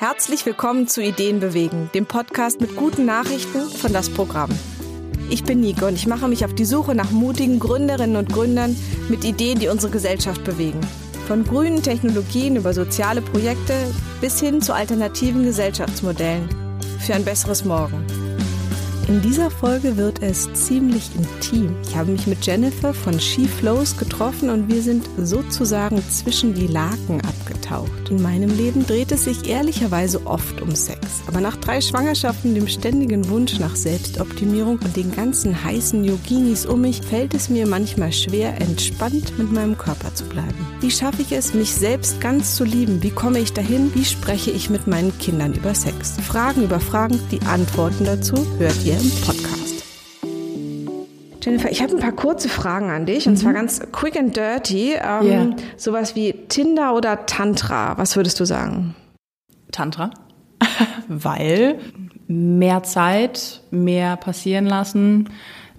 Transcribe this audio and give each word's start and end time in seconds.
Herzlich 0.00 0.46
willkommen 0.46 0.88
zu 0.88 1.02
Ideen 1.02 1.40
bewegen, 1.40 1.90
dem 1.92 2.06
Podcast 2.06 2.62
mit 2.62 2.74
guten 2.74 3.04
Nachrichten 3.04 3.68
von 3.68 3.92
das 3.92 4.08
Programm. 4.08 4.48
Ich 5.28 5.44
bin 5.44 5.60
Nico 5.60 5.86
und 5.86 5.92
ich 5.92 6.06
mache 6.06 6.26
mich 6.26 6.42
auf 6.46 6.54
die 6.54 6.64
Suche 6.64 6.94
nach 6.94 7.10
mutigen 7.10 7.58
Gründerinnen 7.58 8.16
und 8.16 8.32
Gründern 8.32 8.74
mit 9.10 9.24
Ideen, 9.24 9.58
die 9.58 9.68
unsere 9.68 9.92
Gesellschaft 9.92 10.42
bewegen. 10.42 10.80
Von 11.28 11.44
grünen 11.44 11.82
Technologien 11.82 12.56
über 12.56 12.72
soziale 12.72 13.20
Projekte 13.20 13.74
bis 14.22 14.40
hin 14.40 14.62
zu 14.62 14.72
alternativen 14.74 15.44
Gesellschaftsmodellen 15.44 16.48
für 16.98 17.12
ein 17.12 17.26
besseres 17.26 17.66
Morgen. 17.66 18.02
In 19.10 19.20
dieser 19.22 19.50
Folge 19.50 19.96
wird 19.96 20.22
es 20.22 20.48
ziemlich 20.52 21.10
intim. 21.16 21.74
Ich 21.82 21.96
habe 21.96 22.12
mich 22.12 22.28
mit 22.28 22.46
Jennifer 22.46 22.94
von 22.94 23.18
She 23.18 23.48
Flows 23.48 23.96
getroffen 23.96 24.50
und 24.50 24.68
wir 24.68 24.82
sind 24.82 25.04
sozusagen 25.18 26.00
zwischen 26.08 26.54
die 26.54 26.68
Laken 26.68 27.20
abgetaucht. 27.22 28.08
In 28.08 28.22
meinem 28.22 28.56
Leben 28.56 28.86
dreht 28.86 29.10
es 29.10 29.24
sich 29.24 29.48
ehrlicherweise 29.48 30.24
oft 30.28 30.62
um 30.62 30.76
Sex. 30.76 31.22
Aber 31.26 31.40
nach 31.40 31.56
drei 31.56 31.80
Schwangerschaften, 31.80 32.54
dem 32.54 32.68
ständigen 32.68 33.28
Wunsch 33.28 33.58
nach 33.58 33.74
Selbstoptimierung 33.74 34.78
und 34.78 34.96
den 34.96 35.10
ganzen 35.10 35.64
heißen 35.64 36.04
Yoginis 36.04 36.64
um 36.64 36.82
mich, 36.82 37.00
fällt 37.02 37.34
es 37.34 37.48
mir 37.48 37.66
manchmal 37.66 38.12
schwer, 38.12 38.60
entspannt 38.60 39.36
mit 39.38 39.50
meinem 39.50 39.76
Körper 39.76 40.14
zu 40.14 40.22
bleiben. 40.26 40.68
Wie 40.80 40.90
schaffe 40.92 41.22
ich 41.22 41.32
es, 41.32 41.52
mich 41.52 41.74
selbst 41.74 42.20
ganz 42.20 42.54
zu 42.54 42.62
lieben? 42.62 43.02
Wie 43.02 43.10
komme 43.10 43.40
ich 43.40 43.52
dahin? 43.52 43.92
Wie 43.92 44.04
spreche 44.04 44.52
ich 44.52 44.70
mit 44.70 44.86
meinen 44.86 45.18
Kindern 45.18 45.52
über 45.52 45.74
Sex? 45.74 46.14
Fragen 46.28 46.62
über 46.62 46.78
Fragen, 46.78 47.18
die 47.32 47.42
Antworten 47.42 48.04
dazu 48.04 48.36
hört 48.60 48.84
ihr 48.84 48.99
im 49.00 49.10
Podcast. 49.22 49.82
Jennifer, 51.42 51.70
ich 51.70 51.82
habe 51.82 51.94
ein 51.94 52.00
paar 52.00 52.12
kurze 52.12 52.50
Fragen 52.50 52.90
an 52.90 53.06
dich 53.06 53.26
und 53.26 53.36
zwar 53.38 53.54
ganz 53.54 53.80
quick 53.92 54.14
and 54.18 54.36
dirty. 54.36 54.92
Ähm, 54.92 55.26
Ja. 55.26 55.46
Sowas 55.78 56.14
wie 56.16 56.34
Tinder 56.48 56.94
oder 56.94 57.24
Tantra. 57.24 57.96
Was 57.96 58.16
würdest 58.16 58.38
du 58.40 58.44
sagen? 58.44 58.94
Tantra, 59.72 60.10
weil 61.08 61.78
mehr 62.28 62.82
Zeit, 62.82 63.62
mehr 63.70 64.18
passieren 64.18 64.66
lassen. 64.66 65.30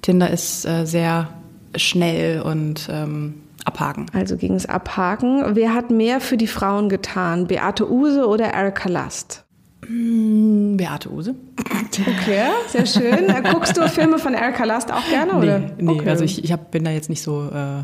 Tinder 0.01 0.31
ist 0.31 0.65
äh, 0.65 0.85
sehr 0.85 1.29
schnell 1.75 2.41
und 2.41 2.89
ähm, 2.91 3.43
abhaken. 3.65 4.07
Also 4.13 4.35
gegen 4.35 4.55
das 4.55 4.65
Abhaken. 4.65 5.55
Wer 5.55 5.75
hat 5.75 5.91
mehr 5.91 6.21
für 6.21 6.37
die 6.37 6.47
Frauen 6.47 6.89
getan? 6.89 7.45
Beate 7.45 7.87
Use 7.91 8.25
oder 8.25 8.51
Erika 8.51 8.89
Last? 8.89 9.45
Hm, 9.85 10.77
Beate 10.77 11.11
Use? 11.11 11.35
Okay, 11.91 12.47
sehr 12.67 12.85
schön. 12.85 13.27
Äh, 13.29 13.41
Guckst 13.51 13.75
du 13.75 13.87
Filme 13.89 14.17
von 14.17 14.33
Erika 14.33 14.63
Last 14.63 14.93
auch 14.93 15.05
gerne? 15.09 15.33
Oder? 15.33 15.59
Nee, 15.59 15.65
nee 15.79 15.91
okay. 15.91 16.09
also 16.09 16.23
ich, 16.23 16.41
ich 16.41 16.51
hab, 16.51 16.71
bin 16.71 16.85
da 16.85 16.91
jetzt 16.91 17.09
nicht 17.09 17.21
so 17.21 17.49
äh, 17.49 17.83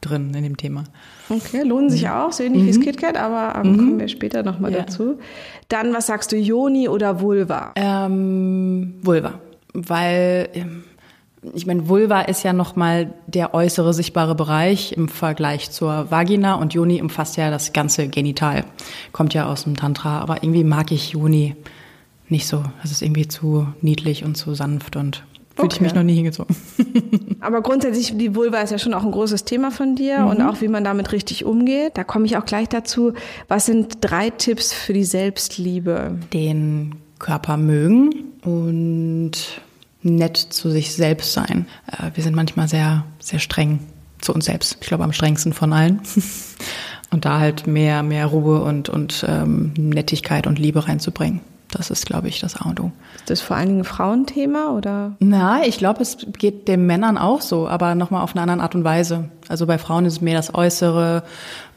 drin 0.00 0.32
in 0.34 0.44
dem 0.44 0.56
Thema. 0.56 0.84
Okay, 1.28 1.62
lohnen 1.62 1.90
sich 1.90 2.08
auch, 2.08 2.30
so 2.32 2.44
ähnlich 2.44 2.64
wie 2.64 2.68
das 2.68 2.80
KitKat, 2.80 3.16
aber 3.16 3.58
ähm, 3.58 3.76
kommen 3.76 3.98
wir 3.98 4.06
später 4.08 4.42
nochmal 4.44 4.72
Ja. 4.72 4.80
dazu. 4.82 5.18
Dann, 5.68 5.92
was 5.92 6.06
sagst 6.06 6.30
du, 6.30 6.36
Joni 6.36 6.88
oder 6.88 7.20
Vulva? 7.20 7.72
Ähm, 7.74 8.94
Vulva, 9.02 9.40
weil 9.72 10.48
ähm, 10.54 10.84
ich 11.54 11.66
meine, 11.66 11.88
Vulva 11.88 12.20
ist 12.22 12.42
ja 12.42 12.52
nochmal 12.52 13.14
der 13.26 13.54
äußere 13.54 13.94
sichtbare 13.94 14.34
Bereich 14.34 14.92
im 14.92 15.08
Vergleich 15.08 15.70
zur 15.70 16.10
Vagina 16.10 16.54
und 16.54 16.74
Joni 16.74 17.00
umfasst 17.00 17.36
ja 17.36 17.50
das 17.50 17.72
ganze 17.72 18.08
Genital. 18.08 18.64
Kommt 19.12 19.32
ja 19.32 19.46
aus 19.46 19.64
dem 19.64 19.76
Tantra, 19.76 20.20
aber 20.20 20.42
irgendwie 20.42 20.64
mag 20.64 20.92
ich 20.92 21.10
Joni 21.10 21.56
nicht 22.28 22.46
so. 22.46 22.62
Das 22.82 22.90
ist 22.90 23.02
irgendwie 23.02 23.26
zu 23.26 23.66
niedlich 23.80 24.24
und 24.24 24.36
zu 24.36 24.54
sanft 24.54 24.96
und 24.96 25.24
fühlte 25.56 25.74
ich 25.74 25.80
Okay. 25.80 25.84
mich 25.84 25.94
noch 25.94 26.02
nie 26.02 26.14
hingezogen. 26.14 26.54
Aber 27.40 27.60
grundsätzlich, 27.62 28.16
die 28.16 28.34
Vulva 28.34 28.58
ist 28.60 28.70
ja 28.70 28.78
schon 28.78 28.94
auch 28.94 29.04
ein 29.04 29.10
großes 29.10 29.44
Thema 29.44 29.70
von 29.70 29.96
dir 29.96 30.26
und 30.30 30.40
auch 30.42 30.60
wie 30.60 30.68
man 30.68 30.84
damit 30.84 31.10
richtig 31.12 31.44
umgeht. 31.44 31.92
Da 31.94 32.04
komme 32.04 32.26
ich 32.26 32.36
auch 32.36 32.44
gleich 32.44 32.68
dazu. 32.68 33.14
Was 33.48 33.66
sind 33.66 33.98
drei 34.02 34.30
Tipps 34.30 34.72
für 34.72 34.92
die 34.92 35.04
Selbstliebe? 35.04 36.18
Den 36.32 36.94
Körper 37.18 37.56
mögen 37.56 38.10
und 38.44 39.32
nett 40.02 40.36
zu 40.36 40.70
sich 40.70 40.94
selbst 40.94 41.32
sein. 41.32 41.66
Äh, 41.86 42.10
Wir 42.14 42.22
sind 42.22 42.36
manchmal 42.36 42.68
sehr, 42.68 43.04
sehr 43.18 43.38
streng 43.38 43.80
zu 44.20 44.34
uns 44.34 44.46
selbst. 44.46 44.78
Ich 44.80 44.86
glaube, 44.88 45.04
am 45.04 45.12
strengsten 45.12 45.52
von 45.52 45.72
allen. 45.72 46.00
Und 47.12 47.24
da 47.24 47.40
halt 47.40 47.66
mehr, 47.66 48.04
mehr 48.04 48.26
Ruhe 48.26 48.62
und, 48.62 48.88
und 48.88 49.26
ähm, 49.28 49.72
Nettigkeit 49.76 50.46
und 50.46 50.60
Liebe 50.60 50.86
reinzubringen. 50.86 51.40
Das 51.72 51.90
ist, 51.90 52.06
glaube 52.06 52.28
ich, 52.28 52.38
das 52.38 52.54
A 52.54 52.68
und 52.68 52.78
O. 52.78 52.92
Ist 53.16 53.30
das 53.30 53.40
vor 53.40 53.56
allen 53.56 53.66
Dingen 53.66 53.80
ein 53.80 53.84
Frauenthema 53.84 54.70
oder? 54.70 55.16
Na, 55.18 55.64
ich 55.66 55.78
glaube, 55.78 56.02
es 56.02 56.18
geht 56.38 56.68
den 56.68 56.86
Männern 56.86 57.18
auch 57.18 57.40
so, 57.40 57.68
aber 57.68 57.96
nochmal 57.96 58.22
auf 58.22 58.36
eine 58.36 58.42
andere 58.42 58.62
Art 58.62 58.76
und 58.76 58.84
Weise. 58.84 59.28
Also 59.48 59.66
bei 59.66 59.78
Frauen 59.78 60.04
ist 60.04 60.14
es 60.14 60.20
mehr 60.20 60.36
das 60.36 60.54
Äußere, 60.54 61.24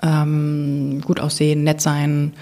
ähm, 0.03 1.01
gut 1.03 1.19
aussehen, 1.19 1.63
nett 1.63 1.81
sein. 1.81 2.33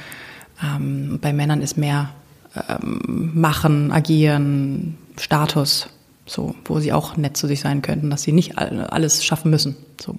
Ähm, 0.61 1.19
bei 1.21 1.31
Männern 1.31 1.61
ist 1.61 1.77
mehr 1.77 2.09
ähm, 2.55 3.31
machen, 3.33 3.91
agieren, 3.91 4.97
Status, 5.21 5.87
so, 6.25 6.55
wo 6.65 6.79
sie 6.79 6.93
auch 6.93 7.17
nett 7.17 7.37
zu 7.37 7.47
sich 7.47 7.59
sein 7.61 7.81
könnten, 7.81 8.09
dass 8.09 8.23
sie 8.23 8.31
nicht 8.31 8.57
all- 8.57 8.85
alles 8.87 9.23
schaffen 9.23 9.51
müssen. 9.51 9.75
So. 9.99 10.15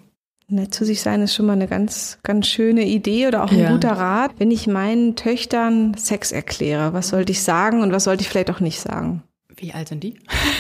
Nett 0.48 0.74
zu 0.74 0.84
sich 0.84 1.00
sein 1.00 1.22
ist 1.22 1.34
schon 1.34 1.46
mal 1.46 1.54
eine 1.54 1.68
ganz, 1.68 2.18
ganz 2.22 2.46
schöne 2.46 2.84
Idee 2.84 3.26
oder 3.28 3.44
auch 3.44 3.50
ein 3.50 3.58
Ja. 3.58 3.72
guter 3.72 3.92
Rat. 3.92 4.32
Wenn 4.38 4.50
ich 4.50 4.66
meinen 4.66 5.16
Töchtern 5.16 5.94
Sex 5.96 6.30
erkläre, 6.30 6.92
was 6.92 7.08
sollte 7.08 7.32
ich 7.32 7.42
sagen 7.42 7.80
und 7.82 7.92
was 7.92 8.04
sollte 8.04 8.22
ich 8.22 8.28
vielleicht 8.28 8.50
auch 8.50 8.60
nicht 8.60 8.80
sagen? 8.80 9.22
Wie 9.56 9.72
alt 9.72 9.88
sind 9.88 10.02
die? 10.02 10.18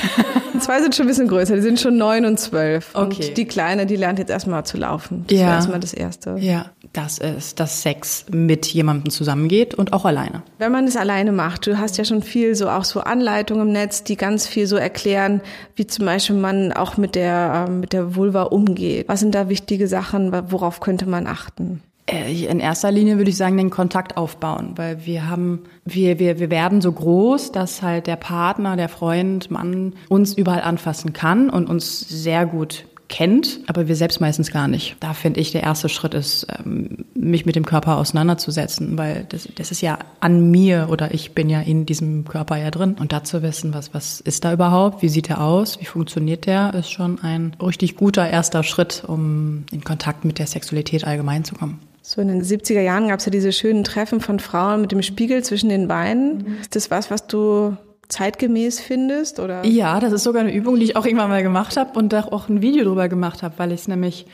Zwei 0.60 0.80
sind 0.80 0.94
schon 0.94 1.06
ein 1.06 1.08
bisschen 1.08 1.28
größer, 1.28 1.56
die 1.56 1.62
sind 1.62 1.80
schon 1.80 1.96
neun 1.96 2.24
und 2.24 2.38
zwölf. 2.38 2.90
Okay. 2.94 3.02
Und 3.28 3.36
die 3.36 3.44
Kleine, 3.46 3.86
die 3.86 3.96
lernt 3.96 4.18
jetzt 4.18 4.30
erstmal 4.30 4.64
zu 4.64 4.76
laufen. 4.76 5.24
Das 5.26 5.38
Ja. 5.38 5.46
wäre 5.46 5.54
erstmal 5.56 5.80
das 5.80 5.92
Erste. 5.94 6.36
Ja, 6.38 6.66
das 6.92 7.18
ist, 7.18 7.58
dass 7.58 7.82
Sex 7.82 8.26
mit 8.30 8.66
jemandem 8.66 9.10
zusammengeht 9.10 9.74
und 9.74 9.92
auch 9.92 10.04
alleine. 10.04 10.42
Wenn 10.58 10.72
man 10.72 10.86
es 10.86 10.96
alleine 10.96 11.32
macht, 11.32 11.66
du 11.66 11.78
hast 11.78 11.96
ja 11.98 12.04
schon 12.04 12.22
viel 12.22 12.54
so 12.54 12.68
auch 12.68 12.84
so 12.84 13.00
Anleitungen 13.00 13.68
im 13.68 13.72
Netz, 13.72 14.04
die 14.04 14.16
ganz 14.16 14.46
viel 14.46 14.66
so 14.66 14.76
erklären, 14.76 15.40
wie 15.74 15.86
zum 15.86 16.04
Beispiel 16.04 16.36
man 16.36 16.72
auch 16.72 16.96
mit 16.96 17.14
der 17.14 17.66
ähm, 17.68 17.80
mit 17.80 17.92
der 17.92 18.14
Vulva 18.14 18.42
umgeht. 18.42 19.08
Was 19.08 19.20
sind 19.20 19.34
da 19.34 19.48
wichtige 19.48 19.88
Sachen? 19.88 20.32
Worauf 20.50 20.80
könnte 20.80 21.06
man 21.06 21.26
achten? 21.26 21.82
Äh, 22.06 22.44
In 22.46 22.60
erster 22.60 22.90
Linie 22.90 23.16
würde 23.16 23.30
ich 23.30 23.36
sagen, 23.36 23.56
den 23.56 23.70
Kontakt 23.70 24.16
aufbauen, 24.16 24.72
weil 24.76 25.06
wir 25.06 25.28
haben, 25.28 25.62
wir, 25.84 26.18
wir, 26.18 26.38
wir 26.38 26.50
werden 26.50 26.80
so 26.80 26.92
groß, 26.92 27.52
dass 27.52 27.82
halt 27.82 28.06
der 28.06 28.16
Partner, 28.16 28.76
der 28.76 28.88
Freund, 28.88 29.50
Mann 29.50 29.94
uns 30.08 30.34
überall 30.34 30.62
anfassen 30.62 31.12
kann 31.12 31.48
und 31.48 31.68
uns 31.68 32.00
sehr 32.00 32.44
gut 32.46 32.86
kennt, 33.12 33.60
aber 33.66 33.88
wir 33.88 33.94
selbst 33.94 34.22
meistens 34.22 34.50
gar 34.50 34.66
nicht. 34.68 34.96
Da 34.98 35.12
finde 35.12 35.38
ich, 35.38 35.52
der 35.52 35.62
erste 35.62 35.90
Schritt 35.90 36.14
ist, 36.14 36.46
ähm, 36.58 37.04
mich 37.14 37.44
mit 37.44 37.54
dem 37.56 37.66
Körper 37.66 37.98
auseinanderzusetzen, 37.98 38.96
weil 38.96 39.26
das, 39.28 39.46
das 39.54 39.70
ist 39.70 39.82
ja 39.82 39.98
an 40.20 40.50
mir 40.50 40.88
oder 40.90 41.12
ich 41.12 41.32
bin 41.32 41.50
ja 41.50 41.60
in 41.60 41.84
diesem 41.84 42.24
Körper 42.24 42.56
ja 42.56 42.70
drin. 42.70 42.96
Und 42.98 43.12
da 43.12 43.22
zu 43.22 43.42
wissen, 43.42 43.74
was, 43.74 43.92
was 43.92 44.20
ist 44.22 44.46
da 44.46 44.52
überhaupt, 44.54 45.02
wie 45.02 45.10
sieht 45.10 45.28
er 45.28 45.42
aus, 45.42 45.78
wie 45.78 45.84
funktioniert 45.84 46.46
der, 46.46 46.72
ist 46.72 46.90
schon 46.90 47.20
ein 47.22 47.54
richtig 47.60 47.96
guter 47.96 48.28
erster 48.28 48.62
Schritt, 48.62 49.04
um 49.06 49.66
in 49.70 49.84
Kontakt 49.84 50.24
mit 50.24 50.38
der 50.38 50.46
Sexualität 50.46 51.06
allgemein 51.06 51.44
zu 51.44 51.54
kommen. 51.54 51.80
So 52.00 52.22
in 52.22 52.28
den 52.28 52.42
70er 52.42 52.80
Jahren 52.80 53.08
gab 53.08 53.20
es 53.20 53.26
ja 53.26 53.30
diese 53.30 53.52
schönen 53.52 53.84
Treffen 53.84 54.22
von 54.22 54.40
Frauen 54.40 54.80
mit 54.80 54.90
dem 54.90 55.02
Spiegel 55.02 55.44
zwischen 55.44 55.68
den 55.68 55.86
Beinen. 55.86 56.56
Ist 56.62 56.74
das 56.74 56.90
was, 56.90 57.10
was 57.10 57.26
du 57.26 57.76
zeitgemäß 58.12 58.80
findest 58.80 59.40
oder? 59.40 59.64
Ja, 59.64 59.98
das 59.98 60.12
ist 60.12 60.22
sogar 60.22 60.42
eine 60.42 60.54
Übung, 60.54 60.76
die 60.76 60.84
ich 60.84 60.96
auch 60.96 61.06
irgendwann 61.06 61.30
mal 61.30 61.42
gemacht 61.42 61.76
habe 61.76 61.98
und 61.98 62.12
da 62.12 62.24
auch 62.24 62.48
ein 62.48 62.62
Video 62.62 62.84
drüber 62.84 63.08
gemacht 63.08 63.42
habe, 63.42 63.54
weil 63.56 63.72
ich 63.72 63.80
es 63.80 63.88
nämlich 63.88 64.26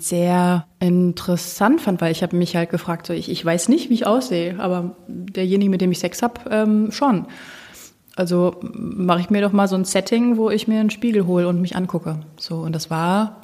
sehr 0.00 0.66
interessant 0.80 1.80
fand, 1.80 2.00
weil 2.00 2.12
ich 2.12 2.22
habe 2.22 2.36
mich 2.36 2.56
halt 2.56 2.70
gefragt, 2.70 3.06
so 3.06 3.12
ich, 3.12 3.30
ich 3.30 3.44
weiß 3.44 3.68
nicht, 3.68 3.90
wie 3.90 3.94
ich 3.94 4.06
aussehe, 4.06 4.58
aber 4.58 4.96
derjenige, 5.06 5.70
mit 5.70 5.80
dem 5.80 5.92
ich 5.92 5.98
Sex 5.98 6.22
habe, 6.22 6.40
ähm, 6.50 6.90
schon. 6.90 7.26
Also 8.16 8.56
mache 8.62 9.20
ich 9.20 9.30
mir 9.30 9.42
doch 9.42 9.52
mal 9.52 9.68
so 9.68 9.76
ein 9.76 9.84
Setting, 9.84 10.36
wo 10.36 10.50
ich 10.50 10.68
mir 10.68 10.80
einen 10.80 10.90
Spiegel 10.90 11.26
hole 11.26 11.48
und 11.48 11.60
mich 11.60 11.76
angucke. 11.76 12.20
So 12.38 12.56
und 12.58 12.74
das 12.74 12.90
war 12.90 13.40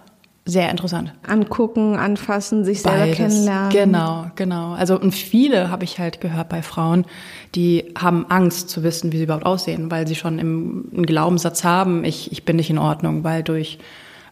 sehr 0.51 0.71
interessant. 0.71 1.13
Angucken, 1.27 1.97
anfassen, 1.97 2.65
sich 2.65 2.83
selber 2.83 2.99
Beides. 2.99 3.17
kennenlernen. 3.17 3.71
Genau, 3.71 4.27
genau. 4.35 4.73
Also 4.73 4.99
und 4.99 5.13
viele 5.13 5.71
habe 5.71 5.85
ich 5.85 5.99
halt 5.99 6.21
gehört 6.21 6.49
bei 6.49 6.63
Frauen, 6.63 7.07
die 7.55 7.95
haben 7.99 8.27
Angst 8.29 8.69
zu 8.69 8.83
wissen, 8.83 9.13
wie 9.13 9.19
sie 9.19 9.25
überhaupt 9.25 9.47
aussehen, 9.47 9.91
weil 9.91 10.07
sie 10.07 10.15
schon 10.15 10.39
im, 10.39 10.91
einen 10.93 11.07
Glaubenssatz 11.07 11.65
haben, 11.65 12.05
ich, 12.05 12.33
ich 12.33 12.45
bin 12.45 12.57
nicht 12.57 12.71
in 12.71 12.79
Ordnung, 12.79 13.25
weil 13.25 13.43
durch 13.43 13.79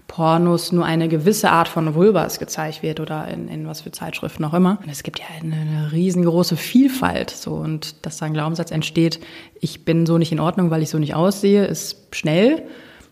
Pornos 0.09 0.73
nur 0.73 0.87
eine 0.87 1.07
gewisse 1.07 1.51
Art 1.51 1.69
von 1.69 1.95
Vulvas 1.95 2.39
gezeigt 2.39 2.83
wird 2.83 2.99
oder 2.99 3.29
in, 3.29 3.47
in 3.47 3.67
was 3.67 3.83
für 3.83 3.93
Zeitschriften 3.93 4.43
auch 4.45 4.55
immer. 4.55 4.79
Und 4.83 4.91
es 4.91 5.03
gibt 5.03 5.21
ja 5.21 5.27
eine, 5.41 5.55
eine 5.55 5.93
riesengroße 5.93 6.57
Vielfalt 6.57 7.31
so 7.31 7.53
und 7.53 8.05
dass 8.07 8.17
da 8.17 8.27
ein 8.27 8.33
Glaubenssatz 8.33 8.71
entsteht, 8.71 9.21
ich 9.61 9.85
bin 9.85 10.07
so 10.07 10.19
nicht 10.19 10.33
in 10.33 10.41
Ordnung, 10.41 10.71
weil 10.71 10.83
ich 10.83 10.89
so 10.89 10.99
nicht 10.99 11.15
aussehe, 11.15 11.67
ist 11.67 12.09
schnell. 12.13 12.65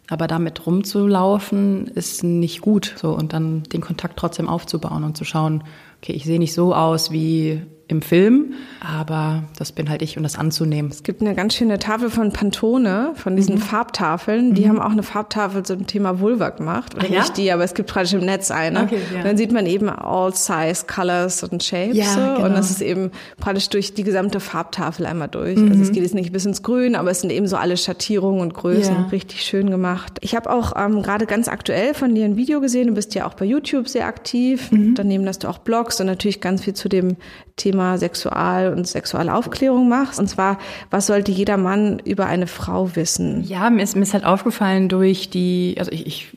Aber 0.09 0.27
damit 0.27 0.67
rumzulaufen 0.67 1.89
ist 1.89 2.23
nicht 2.23 2.61
gut. 2.61 2.95
So 2.97 3.13
und 3.13 3.33
dann 3.33 3.65
den 3.65 3.81
Kontakt 3.81 4.19
trotzdem 4.19 4.49
aufzubauen 4.49 5.05
und 5.05 5.17
zu 5.17 5.25
schauen, 5.25 5.65
okay, 5.99 6.13
ich 6.13 6.25
sehe 6.25 6.39
nicht 6.39 6.55
so 6.55 6.75
aus, 6.75 7.11
wie 7.11 7.63
im 7.89 8.03
Film, 8.03 8.55
aber 8.81 9.45
das 9.59 9.71
bin 9.71 9.89
halt 9.89 10.03
ich 10.03 10.17
und 10.17 10.25
das 10.25 10.37
anzunehmen. 10.37 10.91
Es 10.91 11.05
gibt 11.05 11.21
eine 11.21 11.37
ganz 11.37 11.55
schöne 11.55 11.79
Tafel 11.79 12.11
von 12.11 12.33
Pantone, 12.33 13.13
von 13.15 13.37
diesen 13.37 13.57
mhm. 13.57 13.61
Farbtafeln. 13.61 14.55
Die 14.55 14.65
mhm. 14.65 14.71
haben 14.71 14.81
auch 14.81 14.91
eine 14.91 15.05
Farbtafel 15.05 15.63
zum 15.63 15.87
Thema 15.87 16.19
Vulva 16.19 16.51
gemacht. 16.51 16.97
Oder 16.97 17.09
ja? 17.09 17.21
nicht 17.21 17.37
die, 17.37 17.53
aber 17.53 17.63
es 17.63 17.75
gibt 17.75 17.89
praktisch 17.89 18.15
im 18.15 18.25
Netz 18.25 18.51
eine. 18.51 18.83
Okay, 18.83 18.99
ja. 19.15 19.23
dann 19.23 19.37
sieht 19.37 19.53
man 19.53 19.67
eben 19.67 19.89
all 19.89 20.35
size, 20.35 20.85
colors 20.93 21.45
und 21.45 21.63
shapes. 21.63 21.97
Ja, 21.97 22.07
so. 22.07 22.21
genau. 22.21 22.47
Und 22.47 22.55
das 22.55 22.73
ist 22.73 22.83
eben 22.83 23.13
praktisch 23.39 23.69
durch 23.69 23.95
die 23.95 24.03
gesamte 24.03 24.41
Farbtafel 24.41 25.07
einmal 25.07 25.29
durch. 25.29 25.57
Mhm. 25.57 25.71
Also 25.71 25.83
es 25.83 25.93
geht 25.93 26.03
jetzt 26.03 26.15
nicht 26.15 26.33
bis 26.33 26.45
ins 26.45 26.65
Grün, 26.65 26.97
aber 26.97 27.13
es 27.13 27.21
sind 27.21 27.31
eben 27.31 27.47
so 27.47 27.57
alle 27.57 27.77
Schattierungen 27.77 28.41
und 28.41 28.53
Größen. 28.53 28.95
Ja. 28.95 29.09
Richtig 29.13 29.43
schön 29.43 29.71
gemacht. 29.71 30.19
Ich 30.23 30.35
habe 30.35 30.51
auch 30.51 30.73
ähm, 30.77 31.03
gerade 31.03 31.27
ganz 31.27 31.47
aktuell 31.47 31.95
von 31.95 32.17
dir 32.17 32.25
ein 32.25 32.37
Video 32.37 32.61
gesehen. 32.61 32.89
Du 32.89 32.95
bist 32.95 33.15
ja 33.15 33.29
auch 33.29 33.35
bei 33.35 33.45
YouTube 33.45 33.89
sehr 33.89 34.07
aktiv. 34.07 34.73
Mhm. 34.73 34.97
Daneben, 34.97 35.25
dass 35.25 35.39
du 35.39 35.47
auch 35.47 35.59
bloggst 35.97 36.01
und 36.01 36.07
natürlich 36.07 36.41
ganz 36.41 36.63
viel 36.63 36.75
zu 36.75 36.89
dem 36.89 37.17
Thema 37.57 37.99
Sexual- 37.99 38.73
und 38.73 38.87
Sexualaufklärung 38.87 39.89
machst. 39.89 40.19
Und 40.19 40.29
zwar, 40.29 40.59
was 40.91 41.07
sollte 41.07 41.33
jeder 41.33 41.57
Mann 41.57 41.99
über 42.05 42.27
eine 42.27 42.47
Frau 42.47 42.95
wissen? 42.95 43.43
Ja, 43.45 43.71
mir 43.71 43.83
ist, 43.83 43.97
mir 43.97 44.03
ist 44.03 44.15
halt 44.15 44.25
aufgefallen 44.25 44.89
durch 44.89 45.31
die, 45.31 45.77
also 45.79 45.91
ich, 45.93 46.07
ich 46.07 46.37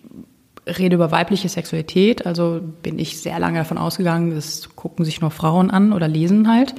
rede 0.66 0.96
über 0.96 1.12
weibliche 1.12 1.50
Sexualität, 1.50 2.26
also 2.26 2.62
bin 2.84 3.00
ich 3.00 3.20
sehr 3.20 3.40
lange 3.40 3.60
davon 3.60 3.78
ausgegangen, 3.78 4.36
das 4.36 4.70
gucken 4.76 5.04
sich 5.04 5.20
nur 5.20 5.32
Frauen 5.32 5.72
an 5.72 5.94
oder 5.94 6.08
lesen 6.08 6.48
halt. 6.48 6.76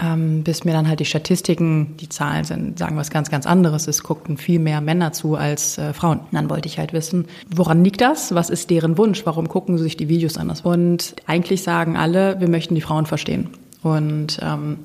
Ähm, 0.00 0.42
bis 0.42 0.64
mir 0.64 0.72
dann 0.72 0.88
halt 0.88 1.00
die 1.00 1.04
Statistiken, 1.04 1.98
die 1.98 2.08
Zahlen 2.08 2.44
sind, 2.44 2.78
sagen 2.78 2.96
was 2.96 3.10
ganz, 3.10 3.30
ganz 3.30 3.46
anderes. 3.46 3.86
Es 3.88 4.02
guckten 4.02 4.38
viel 4.38 4.58
mehr 4.58 4.80
Männer 4.80 5.12
zu 5.12 5.36
als 5.36 5.76
äh, 5.76 5.92
Frauen. 5.92 6.20
dann 6.32 6.48
wollte 6.48 6.66
ich 6.66 6.78
halt 6.78 6.94
wissen, 6.94 7.26
woran 7.54 7.84
liegt 7.84 8.00
das? 8.00 8.34
Was 8.34 8.48
ist 8.48 8.70
deren 8.70 8.96
Wunsch? 8.96 9.26
Warum 9.26 9.48
gucken 9.48 9.76
sie 9.76 9.84
sich 9.84 9.98
die 9.98 10.08
Videos 10.08 10.38
anders? 10.38 10.62
Und 10.62 11.14
eigentlich 11.26 11.62
sagen 11.62 11.96
alle, 11.98 12.40
wir 12.40 12.48
möchten 12.48 12.74
die 12.74 12.80
Frauen 12.80 13.04
verstehen. 13.04 13.50
Und 13.82 14.38
ähm, 14.40 14.78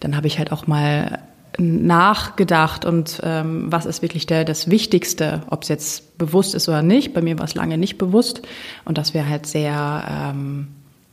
dann 0.00 0.16
habe 0.16 0.26
ich 0.26 0.38
halt 0.38 0.50
auch 0.50 0.66
mal 0.66 1.20
nachgedacht 1.58 2.84
und 2.84 3.20
ähm, 3.22 3.70
was 3.70 3.86
ist 3.86 4.02
wirklich 4.02 4.26
der, 4.26 4.44
das 4.44 4.70
Wichtigste, 4.70 5.42
ob 5.50 5.62
es 5.62 5.68
jetzt 5.68 6.18
bewusst 6.18 6.54
ist 6.54 6.68
oder 6.68 6.82
nicht. 6.82 7.14
Bei 7.14 7.22
mir 7.22 7.38
war 7.38 7.44
es 7.44 7.54
lange 7.54 7.78
nicht 7.78 7.98
bewusst 7.98 8.42
und 8.84 8.98
dass 8.98 9.14
wir 9.14 9.28
halt 9.28 9.46
sehr, 9.46 10.04
ähm, 10.10 10.68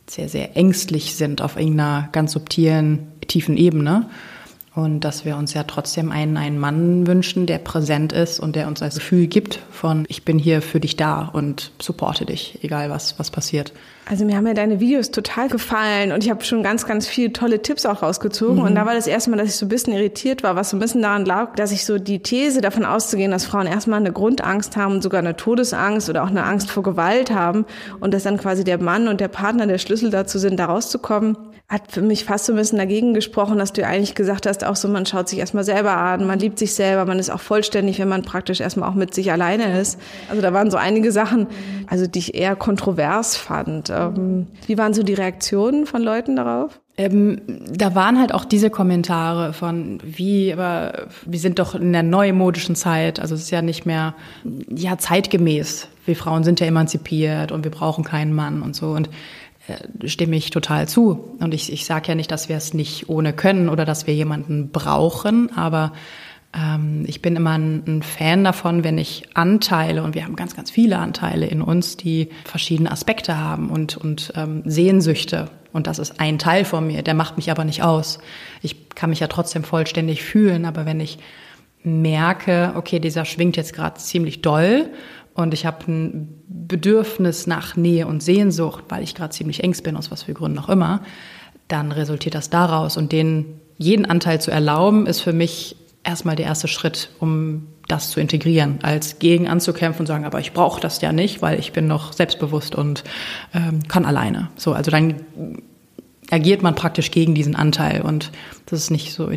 sehr, 0.08 0.30
sehr 0.30 0.58
ängstlich 0.58 1.16
sind 1.16 1.42
auf 1.42 1.58
irgendeiner 1.58 2.10
ganz 2.12 2.32
subtilen, 2.32 3.11
tiefen 3.28 3.58
Ebene. 3.58 4.08
Und 4.74 5.02
dass 5.02 5.26
wir 5.26 5.36
uns 5.36 5.54
ja 5.54 5.64
trotzdem 5.64 6.14
einen, 6.14 6.38
einen 6.38 6.58
Mann 6.58 7.06
wünschen, 7.06 7.46
der 7.46 7.58
präsent 7.58 8.14
ist 8.14 8.40
und 8.40 8.56
der 8.56 8.68
uns 8.68 8.80
das 8.80 8.96
Gefühl 8.96 9.28
gibt 9.28 9.60
von, 9.70 10.06
ich 10.08 10.24
bin 10.24 10.40
hier 10.40 10.62
für 10.62 10.80
dich 10.80 10.96
da 10.96 11.30
und 11.34 11.72
supporte 11.82 12.26
dich, 12.26 12.60
egal 12.62 12.90
was, 12.90 13.20
was 13.20 13.32
passiert. 13.32 13.74
Also 14.10 14.24
mir 14.24 14.38
haben 14.38 14.48
ja 14.48 14.54
deine 14.54 14.80
Videos 14.80 15.12
total 15.12 15.50
gefallen 15.50 16.14
und 16.14 16.24
ich 16.24 16.30
habe 16.30 16.46
schon 16.46 16.64
ganz, 16.64 16.86
ganz 16.86 17.06
viele 17.06 17.34
tolle 17.34 17.62
Tipps 17.62 17.86
auch 17.86 18.02
rausgezogen. 18.02 18.60
Mhm. 18.60 18.62
Und 18.62 18.76
da 18.76 18.86
war 18.86 18.94
das 18.94 19.08
erste 19.08 19.30
Mal, 19.30 19.36
dass 19.36 19.50
ich 19.50 19.58
so 19.58 19.66
ein 19.66 19.70
bisschen 19.70 19.92
irritiert 19.92 20.42
war, 20.42 20.56
was 20.56 20.70
so 20.70 20.78
ein 20.78 20.80
bisschen 20.80 21.02
daran 21.02 21.26
lag, 21.26 21.54
dass 21.56 21.74
ich 21.74 21.86
so 21.86 21.98
die 21.98 22.20
These 22.20 22.62
davon 22.62 22.86
auszugehen, 22.86 23.32
dass 23.32 23.46
Frauen 23.46 23.68
erstmal 23.68 24.00
eine 24.00 24.14
Grundangst 24.14 24.78
haben 24.78 24.94
und 24.96 25.04
sogar 25.04 25.20
eine 25.20 25.36
Todesangst 25.36 26.10
oder 26.10 26.24
auch 26.24 26.30
eine 26.30 26.46
Angst 26.46 26.72
vor 26.72 26.84
Gewalt 26.84 27.32
haben 27.32 27.66
und 28.00 28.14
dass 28.14 28.24
dann 28.24 28.38
quasi 28.38 28.64
der 28.64 28.82
Mann 28.82 29.10
und 29.10 29.20
der 29.20 29.28
Partner 29.28 29.68
der 29.68 29.80
Schlüssel 29.80 30.12
dazu 30.12 30.40
sind, 30.40 30.58
da 30.58 30.68
rauszukommen 30.68 31.36
hat 31.72 31.90
für 31.90 32.02
mich 32.02 32.26
fast 32.26 32.48
so 32.48 32.54
ein 32.54 32.58
bisschen 32.58 32.78
dagegen 32.78 33.14
gesprochen, 33.14 33.58
dass 33.58 33.72
du 33.72 33.88
eigentlich 33.88 34.14
gesagt 34.14 34.46
hast, 34.46 34.66
auch 34.66 34.76
so, 34.76 34.90
man 34.90 35.06
schaut 35.06 35.30
sich 35.30 35.40
erstmal 35.40 35.64
selber 35.64 35.96
an, 35.96 36.28
man 36.28 36.38
liebt 36.38 36.60
sich 36.60 36.74
selber, 36.74 37.06
man 37.06 37.18
ist 37.18 37.30
auch 37.30 37.40
vollständig, 37.40 37.98
wenn 38.00 38.10
man 38.10 38.24
praktisch 38.24 38.60
erstmal 38.60 38.90
auch 38.90 38.94
mit 38.94 39.14
sich 39.14 39.32
alleine 39.32 39.80
ist. 39.80 39.98
Also 40.30 40.42
da 40.42 40.52
waren 40.52 40.70
so 40.70 40.76
einige 40.76 41.14
Sachen, 41.14 41.48
also 41.88 42.08
die 42.08 42.20
ich 42.20 42.36
eher 42.36 42.58
kontrovers 42.58 43.38
fand. 43.38 43.90
Ähm, 43.90 44.48
wie 44.68 44.78
waren 44.78 44.94
so 44.94 45.02
die 45.02 45.14
Reaktionen 45.14 45.86
von 45.86 46.02
Leuten 46.02 46.36
darauf? 46.36 46.78
Ähm, 46.98 47.40
da 47.72 47.96
waren 47.96 48.20
halt 48.20 48.34
auch 48.34 48.44
diese 48.44 48.70
Kommentare 48.70 49.54
von 49.54 50.00
wie, 50.04 50.52
aber 50.52 51.08
wir 51.26 51.40
sind 51.40 51.58
doch 51.58 51.74
in 51.74 51.94
der 51.94 52.04
neumodischen 52.04 52.76
Zeit, 52.76 53.22
also 53.22 53.34
es 53.34 53.44
ist 53.44 53.52
ja 53.52 53.62
nicht 53.62 53.86
mehr 53.86 54.14
ja 54.70 54.98
zeitgemäß. 54.98 55.88
Wir 56.06 56.18
Frauen 56.18 56.44
sind 56.44 56.60
ja 56.60 56.68
emanzipiert 56.68 57.54
und 57.54 57.64
wir 57.64 57.72
brauchen 57.72 58.04
keinen 58.04 58.34
Mann 58.34 58.62
und 58.62 58.76
so 58.76 58.92
und 58.92 59.10
stimme 60.06 60.36
ich 60.36 60.50
total 60.50 60.88
zu. 60.88 61.36
Und 61.40 61.54
ich, 61.54 61.72
ich 61.72 61.86
sage 61.86 62.10
ja 62.10 62.16
nicht, 62.16 62.32
dass 62.32 62.50
wir 62.50 62.58
es 62.58 62.74
nicht 62.74 63.10
ohne 63.10 63.34
können 63.34 63.70
oder 63.70 63.86
dass 63.86 64.08
wir 64.08 64.14
jemanden 64.14 64.70
brauchen, 64.72 65.56
aber 65.56 65.94
ähm, 66.54 67.06
ich 67.08 67.22
bin 67.22 67.36
immer 67.36 67.58
ein, 67.58 67.84
ein, 67.88 68.04
Fan 68.04 68.44
davon, 68.44 68.84
wenn 68.84 68.98
ich 68.98 69.30
Anteile, 69.34 70.04
und 70.04 70.16
wir 70.16 70.26
haben 70.26 70.36
ganz, 70.36 70.56
ganz 70.56 70.70
viele 70.70 70.98
Anteile 70.98 71.46
in 71.46 71.62
uns, 71.62 71.98
die 71.98 72.30
verschiedene 72.46 72.92
Aspekte 72.92 73.38
haben 73.38 73.70
und, 73.70 73.98
und 73.98 74.34
ähm, 74.36 74.64
Sehnsüchte. 74.66 75.50
Und 75.72 75.88
das 75.88 76.00
ist 76.00 76.20
ein 76.20 76.38
Teil 76.38 76.66
von 76.66 76.86
mir, 76.86 77.02
der 77.02 77.14
macht 77.14 77.38
mich 77.38 77.50
aber 77.50 77.64
nicht 77.64 77.84
aus. 77.84 78.20
Ich 78.62 78.90
kann 78.90 79.10
mich 79.10 79.22
ja 79.22 79.28
trotzdem 79.28 79.64
vollständig 79.64 80.24
fühlen, 80.24 80.66
aber 80.66 80.86
wenn 80.86 81.00
ich 81.00 81.20
merke, 81.84 82.74
okay, 82.76 83.00
dieser 83.00 83.26
schwingt 83.26 83.58
jetzt 83.58 83.74
gerade 83.74 84.00
ziemlich 84.00 84.42
doll 84.42 84.90
und 85.42 85.54
ich 85.54 85.66
habe 85.66 85.92
ein 85.92 86.44
Bedürfnis 86.48 87.48
nach 87.48 87.76
Nähe 87.76 88.08
und 88.08 88.24
Sehnsucht, 88.24 88.86
weil 88.90 89.04
ich 89.04 89.16
gerade 89.16 89.32
ziemlich 89.32 89.64
ängst 89.64 89.84
bin, 89.84 89.98
aus 89.98 90.12
was 90.12 90.24
für 90.24 90.34
Gründen 90.34 90.60
auch 90.60 90.70
immer, 90.70 91.02
dann 91.68 91.92
resultiert 91.92 92.36
das 92.36 92.50
daraus. 92.50 92.98
Und 92.98 93.12
den 93.12 93.60
jeden 93.78 94.06
Anteil 94.06 94.40
zu 94.40 94.52
erlauben, 94.52 95.08
ist 95.08 95.22
für 95.22 95.34
mich 95.34 95.76
erstmal 96.04 96.36
der 96.36 96.46
erste 96.46 96.68
Schritt, 96.68 97.10
um 97.20 97.68
das 97.88 98.10
zu 98.10 98.20
integrieren, 98.20 98.80
als 98.84 99.20
gegen 99.20 99.48
anzukämpfen 99.48 100.02
und 100.02 100.08
sagen, 100.08 100.26
aber 100.26 100.40
ich 100.40 100.54
brauche 100.54 100.80
das 100.80 101.02
ja 101.02 101.12
nicht, 101.12 101.42
weil 101.42 101.60
ich 101.60 101.74
bin 101.74 101.88
noch 101.88 102.14
selbstbewusst 102.14 102.76
und 102.76 103.04
ähm, 103.54 103.88
kann 103.88 104.06
alleine. 104.06 104.50
So, 104.56 104.74
also 104.74 104.92
dann 104.92 105.16
agiert 106.32 106.64
man 106.64 106.76
praktisch 106.76 107.12
gegen 107.12 107.36
diesen 107.36 107.56
Anteil 107.56 108.02
und 108.02 108.32
das 108.66 108.80
ist 108.80 108.90
nicht 108.90 109.14
so 109.14 109.30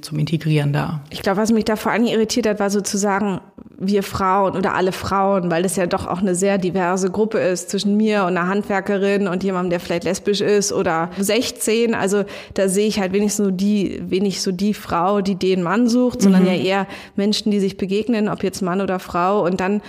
zum 0.00 0.18
Integrieren 0.18 0.72
da. 0.72 1.00
Ich 1.10 1.22
glaube, 1.22 1.38
was 1.38 1.50
mich 1.50 1.64
da 1.64 1.76
vor 1.76 1.92
allem 1.92 2.04
irritiert 2.04 2.46
hat, 2.46 2.60
war 2.60 2.70
sozusagen 2.70 3.40
wir 3.78 4.02
Frauen 4.02 4.56
oder 4.56 4.74
alle 4.74 4.92
Frauen, 4.92 5.50
weil 5.50 5.62
das 5.62 5.76
ja 5.76 5.86
doch 5.86 6.06
auch 6.06 6.18
eine 6.18 6.34
sehr 6.34 6.58
diverse 6.58 7.10
Gruppe 7.10 7.38
ist 7.38 7.70
zwischen 7.70 7.96
mir 7.96 8.22
und 8.22 8.36
einer 8.36 8.46
Handwerkerin 8.46 9.26
und 9.26 9.42
jemandem, 9.42 9.70
der 9.70 9.80
vielleicht 9.80 10.04
lesbisch 10.04 10.40
ist 10.40 10.72
oder 10.72 11.10
16. 11.18 11.94
Also 11.94 12.24
da 12.54 12.68
sehe 12.68 12.86
ich 12.86 13.00
halt 13.00 13.12
wenigstens 13.12 13.46
so 13.46 13.50
die, 13.50 14.00
wenig 14.08 14.40
so 14.40 14.52
die 14.52 14.74
Frau, 14.74 15.20
die 15.20 15.34
den 15.34 15.62
Mann 15.62 15.88
sucht, 15.88 16.22
sondern 16.22 16.42
mhm. 16.42 16.48
ja 16.48 16.54
eher 16.54 16.86
Menschen, 17.16 17.50
die 17.50 17.60
sich 17.60 17.76
begegnen, 17.76 18.28
ob 18.28 18.44
jetzt 18.44 18.62
Mann 18.62 18.80
oder 18.80 18.98
Frau 18.98 19.44
und 19.44 19.60
dann 19.60 19.82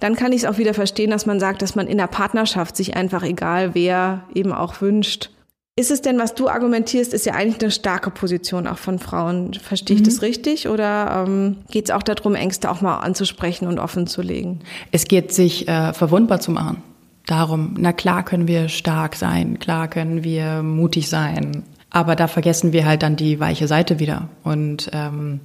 dann 0.00 0.16
kann 0.16 0.32
ich 0.32 0.42
es 0.42 0.44
auch 0.44 0.58
wieder 0.58 0.74
verstehen, 0.74 1.10
dass 1.10 1.24
man 1.24 1.40
sagt, 1.40 1.62
dass 1.62 1.76
man 1.76 1.86
in 1.86 1.96
der 1.96 2.08
Partnerschaft 2.08 2.76
sich 2.76 2.96
einfach 2.96 3.22
egal 3.22 3.74
wer 3.74 4.24
eben 4.34 4.52
auch 4.52 4.80
wünscht, 4.82 5.30
ist 5.76 5.90
es 5.90 6.02
denn, 6.02 6.18
was 6.18 6.34
du 6.34 6.48
argumentierst, 6.48 7.12
ist 7.12 7.26
ja 7.26 7.34
eigentlich 7.34 7.60
eine 7.60 7.70
starke 7.72 8.10
Position 8.10 8.68
auch 8.68 8.78
von 8.78 9.00
Frauen. 9.00 9.54
Verstehe 9.54 9.96
ich 9.96 10.02
mhm. 10.02 10.06
das 10.06 10.22
richtig? 10.22 10.68
Oder 10.68 11.24
ähm, 11.26 11.56
geht 11.68 11.86
es 11.86 11.90
auch 11.90 12.02
darum, 12.02 12.36
Ängste 12.36 12.70
auch 12.70 12.80
mal 12.80 12.98
anzusprechen 12.98 13.66
und 13.66 13.80
offen 13.80 14.06
zu 14.06 14.22
legen? 14.22 14.60
Es 14.92 15.06
geht, 15.06 15.32
sich 15.32 15.66
äh, 15.66 15.92
verwundbar 15.92 16.38
zu 16.38 16.52
machen. 16.52 16.82
Darum, 17.26 17.74
na 17.78 17.92
klar 17.92 18.22
können 18.24 18.46
wir 18.46 18.68
stark 18.68 19.16
sein, 19.16 19.58
klar 19.58 19.88
können 19.88 20.22
wir 20.22 20.62
mutig 20.62 21.08
sein. 21.08 21.64
Aber 21.90 22.16
da 22.16 22.28
vergessen 22.28 22.72
wir 22.72 22.86
halt 22.86 23.02
dann 23.02 23.16
die 23.16 23.40
weiche 23.40 23.66
Seite 23.66 23.98
wieder. 23.98 24.28
Und 24.42 24.90
ähm, 24.92 25.40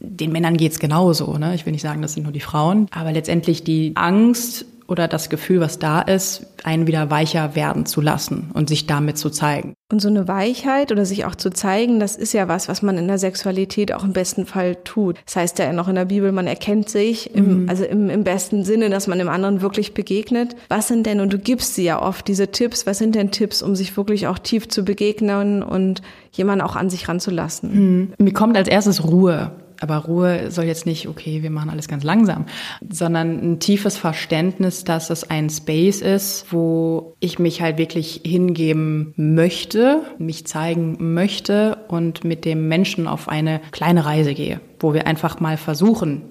den 0.00 0.32
Männern 0.32 0.56
geht's 0.56 0.78
genauso. 0.78 1.36
Ne? 1.36 1.54
Ich 1.54 1.66
will 1.66 1.72
nicht 1.72 1.82
sagen, 1.82 2.00
das 2.00 2.14
sind 2.14 2.22
nur 2.22 2.32
die 2.32 2.40
Frauen. 2.40 2.86
Aber 2.90 3.12
letztendlich 3.12 3.62
die 3.64 3.92
Angst 3.96 4.64
oder 4.90 5.06
das 5.06 5.28
Gefühl, 5.30 5.60
was 5.60 5.78
da 5.78 6.00
ist, 6.00 6.46
einen 6.64 6.86
wieder 6.86 7.10
weicher 7.10 7.54
werden 7.54 7.86
zu 7.86 8.00
lassen 8.00 8.50
und 8.52 8.68
sich 8.68 8.86
damit 8.86 9.16
zu 9.16 9.30
zeigen. 9.30 9.74
Und 9.92 10.00
so 10.00 10.08
eine 10.08 10.28
Weichheit 10.28 10.92
oder 10.92 11.04
sich 11.04 11.24
auch 11.24 11.34
zu 11.34 11.50
zeigen, 11.50 12.00
das 12.00 12.16
ist 12.16 12.32
ja 12.32 12.48
was, 12.48 12.68
was 12.68 12.82
man 12.82 12.98
in 12.98 13.08
der 13.08 13.18
Sexualität 13.18 13.92
auch 13.92 14.04
im 14.04 14.12
besten 14.12 14.46
Fall 14.46 14.76
tut. 14.84 15.16
Das 15.24 15.36
heißt 15.36 15.58
ja 15.58 15.72
noch 15.72 15.88
in 15.88 15.94
der 15.94 16.04
Bibel, 16.06 16.32
man 16.32 16.46
erkennt 16.46 16.88
sich, 16.88 17.34
im, 17.34 17.62
mhm. 17.62 17.68
also 17.68 17.84
im, 17.84 18.10
im 18.10 18.24
besten 18.24 18.64
Sinne, 18.64 18.90
dass 18.90 19.06
man 19.06 19.18
dem 19.18 19.28
anderen 19.28 19.62
wirklich 19.62 19.94
begegnet. 19.94 20.56
Was 20.68 20.88
sind 20.88 21.06
denn, 21.06 21.20
und 21.20 21.32
du 21.32 21.38
gibst 21.38 21.74
sie 21.74 21.84
ja 21.84 22.02
oft, 22.02 22.28
diese 22.28 22.48
Tipps, 22.48 22.86
was 22.86 22.98
sind 22.98 23.14
denn 23.14 23.30
Tipps, 23.30 23.62
um 23.62 23.74
sich 23.76 23.96
wirklich 23.96 24.26
auch 24.26 24.38
tief 24.38 24.68
zu 24.68 24.84
begegnen 24.84 25.62
und 25.62 26.02
jemanden 26.32 26.64
auch 26.64 26.76
an 26.76 26.90
sich 26.90 27.08
ranzulassen? 27.08 27.70
Mhm. 27.72 28.12
Mir 28.18 28.32
kommt 28.32 28.56
als 28.56 28.68
erstes 28.68 29.04
Ruhe. 29.04 29.52
Aber 29.80 29.96
Ruhe 29.96 30.50
soll 30.50 30.66
jetzt 30.66 30.86
nicht, 30.86 31.08
okay, 31.08 31.42
wir 31.42 31.50
machen 31.50 31.70
alles 31.70 31.88
ganz 31.88 32.04
langsam, 32.04 32.44
sondern 32.88 33.52
ein 33.52 33.60
tiefes 33.60 33.96
Verständnis, 33.96 34.84
dass 34.84 35.10
es 35.10 35.28
ein 35.28 35.48
Space 35.48 36.02
ist, 36.02 36.52
wo 36.52 37.16
ich 37.18 37.38
mich 37.38 37.62
halt 37.62 37.78
wirklich 37.78 38.20
hingeben 38.24 39.14
möchte, 39.16 40.02
mich 40.18 40.46
zeigen 40.46 41.14
möchte 41.14 41.78
und 41.88 42.24
mit 42.24 42.44
dem 42.44 42.68
Menschen 42.68 43.06
auf 43.06 43.28
eine 43.28 43.60
kleine 43.72 44.04
Reise 44.04 44.34
gehe, 44.34 44.60
wo 44.78 44.92
wir 44.92 45.06
einfach 45.06 45.40
mal 45.40 45.56
versuchen, 45.56 46.22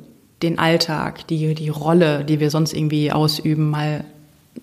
den 0.44 0.60
Alltag, 0.60 1.28
die, 1.28 1.54
die 1.56 1.70
Rolle, 1.70 2.24
die 2.24 2.40
wir 2.40 2.52
sonst 2.52 2.74
irgendwie 2.74 3.12
ausüben, 3.12 3.70
mal 3.70 4.06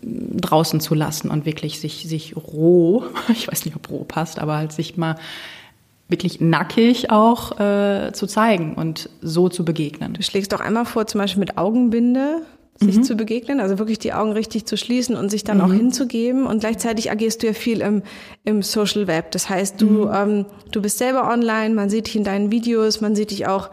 draußen 0.02 0.80
zu 0.80 0.94
lassen 0.94 1.30
und 1.30 1.46
wirklich 1.46 1.80
sich, 1.80 2.08
sich 2.08 2.36
roh, 2.36 3.04
ich 3.28 3.48
weiß 3.48 3.64
nicht, 3.64 3.76
ob 3.76 3.90
roh 3.90 4.04
passt, 4.04 4.38
aber 4.38 4.56
halt 4.56 4.72
sich 4.72 4.96
mal 4.96 5.16
wirklich 6.08 6.40
nackig 6.40 7.10
auch 7.10 7.58
äh, 7.58 8.12
zu 8.12 8.26
zeigen 8.26 8.74
und 8.74 9.10
so 9.20 9.48
zu 9.48 9.64
begegnen. 9.64 10.14
Du 10.14 10.22
schlägst 10.22 10.52
doch 10.52 10.60
einmal 10.60 10.84
vor, 10.84 11.06
zum 11.06 11.20
Beispiel 11.20 11.40
mit 11.40 11.58
Augenbinde 11.58 12.42
sich 12.78 12.96
mhm. 12.96 13.02
zu 13.04 13.16
begegnen, 13.16 13.60
also 13.60 13.78
wirklich 13.78 13.98
die 13.98 14.12
Augen 14.12 14.32
richtig 14.32 14.66
zu 14.66 14.76
schließen 14.76 15.16
und 15.16 15.30
sich 15.30 15.44
dann 15.44 15.58
mhm. 15.58 15.64
auch 15.64 15.72
hinzugeben. 15.72 16.46
Und 16.46 16.60
gleichzeitig 16.60 17.10
agierst 17.10 17.42
du 17.42 17.46
ja 17.48 17.52
viel 17.54 17.80
im, 17.80 18.02
im 18.44 18.62
Social 18.62 19.06
Web. 19.06 19.30
Das 19.32 19.48
heißt, 19.48 19.80
du, 19.80 19.86
mhm. 19.86 20.10
ähm, 20.14 20.46
du 20.72 20.82
bist 20.82 20.98
selber 20.98 21.30
online, 21.30 21.74
man 21.74 21.88
sieht 21.88 22.06
dich 22.06 22.16
in 22.16 22.24
deinen 22.24 22.50
Videos, 22.50 23.00
man 23.00 23.16
sieht 23.16 23.30
dich 23.30 23.46
auch 23.46 23.70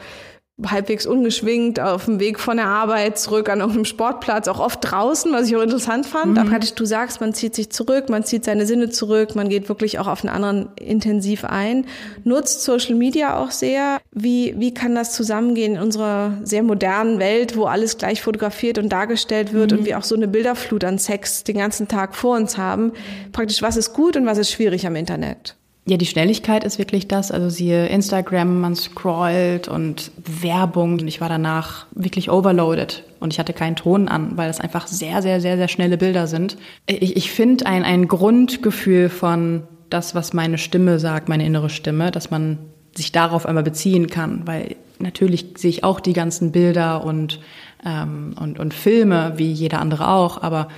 halbwegs 0.64 1.08
ungeschwingt 1.08 1.80
auf 1.80 2.06
dem 2.06 2.20
Weg 2.20 2.40
von 2.40 2.58
der 2.58 2.68
Arbeit 2.68 3.18
zurück 3.18 3.50
an 3.50 3.60
irgendeinem 3.60 3.86
Sportplatz, 3.86 4.48
auch 4.48 4.60
oft 4.60 4.80
draußen, 4.82 5.34
was 5.34 5.48
ich 5.48 5.56
auch 5.56 5.64
interessant 5.64 6.06
fand. 6.06 6.32
Mhm. 6.32 6.36
Da 6.36 6.44
praktisch 6.44 6.74
du 6.74 6.86
sagst, 6.86 7.22
man 7.22 7.34
zieht 7.34 7.56
sich 7.56 7.72
zurück, 7.72 8.10
man 8.10 8.24
zieht 8.24 8.46
seine 8.46 8.68
Sinne 8.68 8.90
zurück, 8.90 9.36
man 9.36 9.50
geht 9.50 9.68
wirklich 9.68 9.98
auch 9.98 10.08
auf 10.08 10.24
einen 10.24 10.34
anderen 10.34 10.70
intensiv 10.76 11.44
ein, 11.44 11.86
nutzt 12.24 12.64
Social 12.64 12.94
Media 12.94 13.38
auch 13.38 13.50
sehr. 13.50 14.00
Wie, 14.12 14.54
wie 14.58 14.74
kann 14.76 14.94
das 14.94 15.14
zusammengehen 15.14 15.76
in 15.76 15.82
unserer 15.82 16.38
sehr 16.44 16.62
modernen 16.62 17.18
Welt, 17.18 17.58
wo 17.58 17.66
alles 17.66 17.98
gleich 17.98 18.22
fotografiert 18.22 18.78
und 18.78 18.90
dargestellt 18.90 19.54
wird 19.54 19.72
mhm. 19.72 19.80
und 19.80 19.86
wir 19.86 19.98
auch 19.98 20.04
so 20.04 20.16
eine 20.16 20.28
Bilderflut 20.28 20.84
an 20.84 21.00
Sex 21.00 21.44
den 21.44 21.58
ganzen 21.58 21.88
Tag 21.88 22.16
vor 22.16 22.36
uns 22.36 22.60
haben? 22.60 22.92
Praktisch, 23.32 23.64
was 23.64 23.76
ist 23.76 23.94
gut 23.94 24.16
und 24.16 24.28
was 24.28 24.38
ist 24.38 24.52
schwierig 24.52 24.86
am 24.86 24.96
Internet? 24.96 25.56
Ja, 25.86 25.98
die 25.98 26.06
Schnelligkeit 26.06 26.64
ist 26.64 26.80
wirklich 26.80 27.10
das. 27.10 27.32
Also 27.32 27.50
siehe 27.50 27.88
Instagram, 27.88 28.62
man 28.62 28.76
scrollt 28.76 29.68
und 29.68 30.12
Werbung. 30.42 30.94
Und 30.94 31.08
ich 31.08 31.20
war 31.20 31.28
danach 31.28 31.88
wirklich 31.92 32.32
overloaded 32.32 33.04
und 33.20 33.34
ich 33.34 33.40
hatte 33.40 33.52
keinen 33.52 33.76
Ton 33.76 34.08
an, 34.08 34.38
weil 34.38 34.50
es 34.50 34.62
einfach 34.62 34.88
sehr, 34.88 35.22
sehr, 35.22 35.42
sehr, 35.42 35.58
sehr 35.58 35.68
schnelle 35.68 35.98
Bilder 35.98 36.28
sind. 36.28 36.58
Ich, 36.86 37.18
ich 37.18 37.32
finde 37.32 37.66
ein, 37.66 37.84
ein 37.84 38.08
Grundgefühl 38.08 39.10
von 39.10 39.64
das, 39.90 40.16
was 40.16 40.34
meine 40.34 40.58
Stimme 40.58 41.00
sagt, 41.00 41.28
meine 41.28 41.46
innere 41.46 41.70
Stimme, 41.70 42.12
dass 42.12 42.32
man 42.32 42.60
sich 42.96 43.12
darauf 43.12 43.46
einmal 43.46 43.64
beziehen 43.64 44.08
kann, 44.08 44.44
weil 44.46 44.76
natürlich 45.00 45.48
sehe 45.58 45.70
ich 45.70 45.84
auch 45.84 46.00
die 46.00 46.14
ganzen 46.14 46.52
Bilder 46.52 47.04
und, 47.04 47.42
ähm, 47.86 48.36
und, 48.40 48.58
und 48.58 48.74
Filme, 48.74 49.34
wie 49.36 49.52
jeder 49.52 49.80
andere 49.80 50.08
auch, 50.08 50.42
aber 50.42 50.70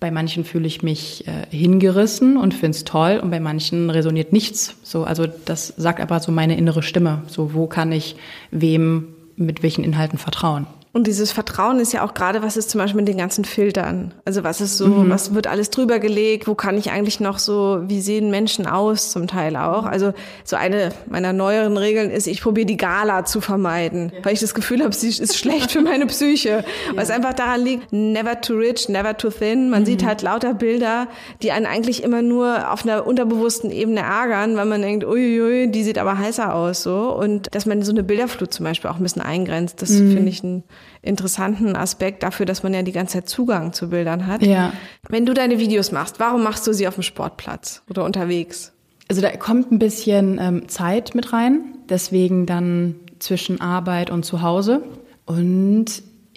bei 0.00 0.10
manchen 0.10 0.44
fühle 0.44 0.66
ich 0.66 0.82
mich 0.82 1.26
äh, 1.26 1.46
hingerissen 1.50 2.36
und 2.36 2.54
finde 2.54 2.76
es 2.76 2.84
toll 2.84 3.20
und 3.22 3.30
bei 3.30 3.40
manchen 3.40 3.90
resoniert 3.90 4.32
nichts. 4.32 4.76
So, 4.82 5.04
also 5.04 5.26
das 5.26 5.68
sagt 5.76 6.00
aber 6.00 6.20
so 6.20 6.32
meine 6.32 6.56
innere 6.56 6.82
Stimme. 6.82 7.22
So, 7.26 7.54
wo 7.54 7.66
kann 7.66 7.92
ich 7.92 8.16
wem 8.50 9.08
mit 9.36 9.62
welchen 9.62 9.84
Inhalten 9.84 10.18
vertrauen? 10.18 10.66
Und 10.96 11.06
dieses 11.06 11.30
Vertrauen 11.30 11.78
ist 11.78 11.92
ja 11.92 12.02
auch 12.02 12.14
gerade, 12.14 12.42
was 12.42 12.56
ist 12.56 12.70
zum 12.70 12.78
Beispiel 12.78 13.02
mit 13.02 13.06
den 13.06 13.18
ganzen 13.18 13.44
Filtern? 13.44 14.14
Also 14.24 14.44
was 14.44 14.62
ist 14.62 14.78
so, 14.78 14.86
mhm. 14.86 15.10
was 15.10 15.34
wird 15.34 15.46
alles 15.46 15.68
drüber 15.68 15.98
gelegt? 15.98 16.46
Wo 16.46 16.54
kann 16.54 16.78
ich 16.78 16.90
eigentlich 16.90 17.20
noch 17.20 17.38
so, 17.38 17.82
wie 17.86 18.00
sehen 18.00 18.30
Menschen 18.30 18.66
aus 18.66 19.10
zum 19.10 19.26
Teil 19.26 19.56
auch? 19.56 19.84
Also 19.84 20.14
so 20.42 20.56
eine 20.56 20.92
meiner 21.06 21.34
neueren 21.34 21.76
Regeln 21.76 22.10
ist, 22.10 22.26
ich 22.26 22.40
probiere 22.40 22.64
die 22.64 22.78
Gala 22.78 23.26
zu 23.26 23.42
vermeiden, 23.42 24.10
ja. 24.10 24.24
weil 24.24 24.32
ich 24.32 24.40
das 24.40 24.54
Gefühl 24.54 24.82
habe, 24.82 24.94
sie 24.94 25.08
ist 25.08 25.36
schlecht 25.36 25.72
für 25.72 25.82
meine 25.82 26.06
Psyche. 26.06 26.64
Ja. 26.86 26.96
Weil 26.96 27.02
es 27.02 27.10
einfach 27.10 27.32
daran 27.32 27.62
liegt, 27.62 27.92
never 27.92 28.40
too 28.40 28.54
rich, 28.54 28.88
never 28.88 29.16
too 29.16 29.30
thin. 29.30 29.70
Man 29.70 29.82
mhm. 29.82 29.86
sieht 29.86 30.06
halt 30.06 30.22
lauter 30.22 30.54
Bilder, 30.54 31.08
die 31.42 31.50
einen 31.50 31.66
eigentlich 31.66 32.04
immer 32.04 32.22
nur 32.22 32.72
auf 32.72 32.84
einer 32.84 33.06
unterbewussten 33.06 33.70
Ebene 33.70 34.00
ärgern, 34.00 34.56
weil 34.56 34.66
man 34.66 34.82
denkt, 34.82 35.04
uiui, 35.04 35.68
die 35.68 35.82
sieht 35.82 35.98
aber 35.98 36.16
heißer 36.18 36.54
aus, 36.54 36.82
so. 36.82 37.12
Und 37.12 37.54
dass 37.54 37.66
man 37.66 37.82
so 37.82 37.90
eine 37.90 38.04
Bilderflut 38.04 38.52
zum 38.52 38.64
Beispiel 38.64 38.88
auch 38.88 38.96
ein 38.96 39.02
bisschen 39.02 39.22
eingrenzt, 39.22 39.82
das 39.82 39.90
mhm. 39.90 40.12
finde 40.12 40.28
ich 40.28 40.42
ein 40.44 40.64
interessanten 41.02 41.76
Aspekt 41.76 42.22
dafür, 42.22 42.46
dass 42.46 42.62
man 42.62 42.74
ja 42.74 42.82
die 42.82 42.92
ganze 42.92 43.14
Zeit 43.14 43.28
Zugang 43.28 43.72
zu 43.72 43.90
Bildern 43.90 44.26
hat. 44.26 44.42
Ja. 44.42 44.72
Wenn 45.08 45.26
du 45.26 45.34
deine 45.34 45.58
Videos 45.58 45.92
machst, 45.92 46.20
warum 46.20 46.42
machst 46.42 46.66
du 46.66 46.72
sie 46.72 46.88
auf 46.88 46.94
dem 46.94 47.02
Sportplatz 47.02 47.82
oder 47.88 48.04
unterwegs? 48.04 48.72
Also 49.08 49.22
da 49.22 49.30
kommt 49.36 49.70
ein 49.70 49.78
bisschen 49.78 50.38
ähm, 50.40 50.68
Zeit 50.68 51.14
mit 51.14 51.32
rein, 51.32 51.76
deswegen 51.88 52.46
dann 52.46 52.96
zwischen 53.18 53.60
Arbeit 53.60 54.10
und 54.10 54.24
zu 54.24 54.42
Hause. 54.42 54.82
Und 55.26 55.86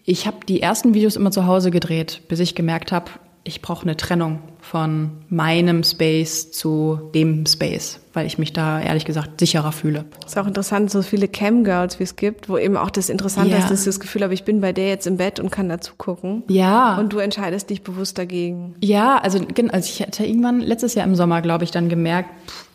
ich 0.05 0.27
habe 0.27 0.37
die 0.47 0.61
ersten 0.61 0.93
Videos 0.93 1.15
immer 1.15 1.31
zu 1.31 1.45
Hause 1.45 1.71
gedreht, 1.71 2.21
bis 2.27 2.39
ich 2.39 2.55
gemerkt 2.55 2.91
habe, 2.91 3.11
ich 3.43 3.61
brauche 3.61 3.83
eine 3.83 3.97
Trennung 3.97 4.39
von 4.69 5.09
meinem 5.29 5.83
Space 5.83 6.51
zu 6.51 7.09
dem 7.15 7.47
Space, 7.47 7.99
weil 8.13 8.27
ich 8.27 8.37
mich 8.37 8.53
da 8.53 8.79
ehrlich 8.79 9.03
gesagt 9.03 9.39
sicherer 9.39 9.71
fühle. 9.71 10.05
ist 10.23 10.37
auch 10.37 10.45
interessant, 10.45 10.91
so 10.91 11.01
viele 11.01 11.27
Cam-Girls, 11.27 11.99
wie 11.99 12.03
es 12.03 12.15
gibt, 12.15 12.49
wo 12.49 12.57
eben 12.59 12.77
auch 12.77 12.91
das 12.91 13.09
Interessante 13.09 13.49
ja. 13.49 13.57
ist, 13.57 13.71
dass 13.71 13.79
ich 13.79 13.85
das 13.85 13.99
Gefühl 13.99 14.21
habe, 14.21 14.35
ich 14.35 14.43
bin 14.43 14.61
bei 14.61 14.71
der 14.71 14.89
jetzt 14.89 15.07
im 15.07 15.17
Bett 15.17 15.39
und 15.39 15.49
kann 15.49 15.69
dazu 15.69 15.93
gucken. 15.97 16.43
Ja. 16.49 16.99
Und 16.99 17.13
du 17.13 17.17
entscheidest 17.17 17.71
dich 17.71 17.81
bewusst 17.81 18.19
dagegen. 18.19 18.75
Ja, 18.79 19.17
also, 19.17 19.39
also 19.71 19.89
ich 19.89 20.03
hatte 20.03 20.23
irgendwann 20.23 20.59
letztes 20.59 20.93
Jahr 20.93 21.07
im 21.07 21.15
Sommer, 21.15 21.41
glaube 21.41 21.63
ich, 21.63 21.71
dann 21.71 21.89
gemerkt, 21.89 22.29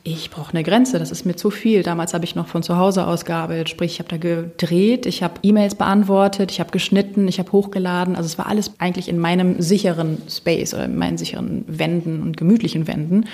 ich 0.07 0.31
brauche 0.31 0.51
eine 0.51 0.63
Grenze, 0.63 0.99
das 0.99 1.11
ist 1.11 1.25
mir 1.25 1.35
zu 1.35 1.51
viel. 1.51 1.83
Damals 1.83 2.13
habe 2.13 2.27
ich 2.27 2.35
noch 2.35 2.47
von 2.47 2.63
zu 2.63 2.77
Hause 2.77 3.07
aus 3.07 3.25
gearbeitet, 3.25 3.71
sprich 3.71 3.93
ich 3.93 3.99
habe 4.01 4.11
da 4.11 4.19
gedreht, 4.19 5.07
ich 5.07 5.23
habe 5.23 5.35
E-Mails 5.43 5.77
beantwortet, 5.77 6.51
ich 6.51 6.61
habe 6.61 6.71
geschnitten, 6.71 7.27
ich 7.27 7.39
habe 7.39 7.51
hochgeladen. 7.53 8.15
Also 8.15 8.27
es 8.27 8.37
war 8.37 8.47
alles 8.47 8.73
eigentlich 8.77 9.09
in 9.09 9.19
meinem 9.19 9.63
sicheren 9.63 10.19
Space 10.29 10.75
oder 10.75 10.85
in 10.85 10.99
meinen 10.99 11.17
sicheren 11.17 11.65
Wänden 11.85 12.23
und 12.23 12.37
gemütlichen 12.37 12.87
Wänden. 12.87 13.27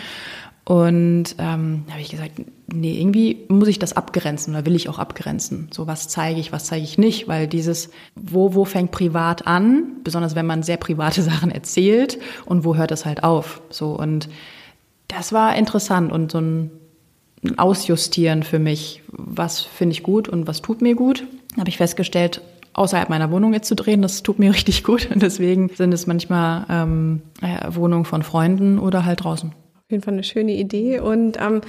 Und 0.64 1.34
ähm, 1.38 1.84
habe 1.90 2.00
ich 2.00 2.10
gesagt, 2.10 2.32
nee, 2.72 3.00
irgendwie 3.00 3.44
muss 3.48 3.68
ich 3.68 3.78
das 3.78 3.92
abgrenzen 3.92 4.54
oder 4.54 4.66
will 4.66 4.76
ich 4.76 4.88
auch 4.88 4.98
abgrenzen. 4.98 5.68
So, 5.72 5.86
was 5.86 6.08
zeige 6.08 6.38
ich, 6.38 6.52
was 6.52 6.66
zeige 6.66 6.84
ich 6.84 6.98
nicht, 6.98 7.28
weil 7.28 7.48
dieses, 7.48 7.90
wo, 8.14 8.54
wo 8.54 8.64
fängt 8.64 8.90
privat 8.90 9.46
an, 9.46 9.96
besonders 10.04 10.34
wenn 10.34 10.46
man 10.46 10.62
sehr 10.62 10.76
private 10.76 11.22
Sachen 11.30 11.50
erzählt 11.50 12.18
und 12.44 12.64
wo 12.64 12.76
hört 12.76 12.92
es 12.92 13.04
halt 13.04 13.24
auf. 13.24 13.62
So 13.70 13.98
und 13.98 14.28
das 15.08 15.32
war 15.32 15.56
interessant 15.56 16.12
und 16.12 16.30
so 16.30 16.40
ein 16.40 16.70
Ausjustieren 17.56 18.42
für 18.42 18.58
mich, 18.58 19.02
was 19.08 19.60
finde 19.60 19.94
ich 19.94 20.02
gut 20.02 20.28
und 20.28 20.46
was 20.46 20.60
tut 20.60 20.82
mir 20.82 20.94
gut. 20.94 21.24
Habe 21.58 21.70
ich 21.70 21.78
festgestellt, 21.78 22.42
außerhalb 22.72 23.08
meiner 23.08 23.30
Wohnung 23.30 23.52
jetzt 23.52 23.68
zu 23.68 23.74
drehen, 23.74 24.02
das 24.02 24.22
tut 24.22 24.38
mir 24.38 24.52
richtig 24.54 24.84
gut. 24.84 25.08
Und 25.12 25.22
deswegen 25.22 25.70
sind 25.70 25.92
es 25.92 26.06
manchmal 26.06 26.66
ähm, 26.68 27.22
Wohnungen 27.68 28.04
von 28.04 28.22
Freunden 28.22 28.78
oder 28.78 29.04
halt 29.04 29.24
draußen 29.24 29.52
jeden 29.90 30.02
Fall 30.02 30.14
eine 30.14 30.24
schöne 30.24 30.52
Idee. 30.52 31.00
Und 31.00 31.38
ähm, 31.40 31.60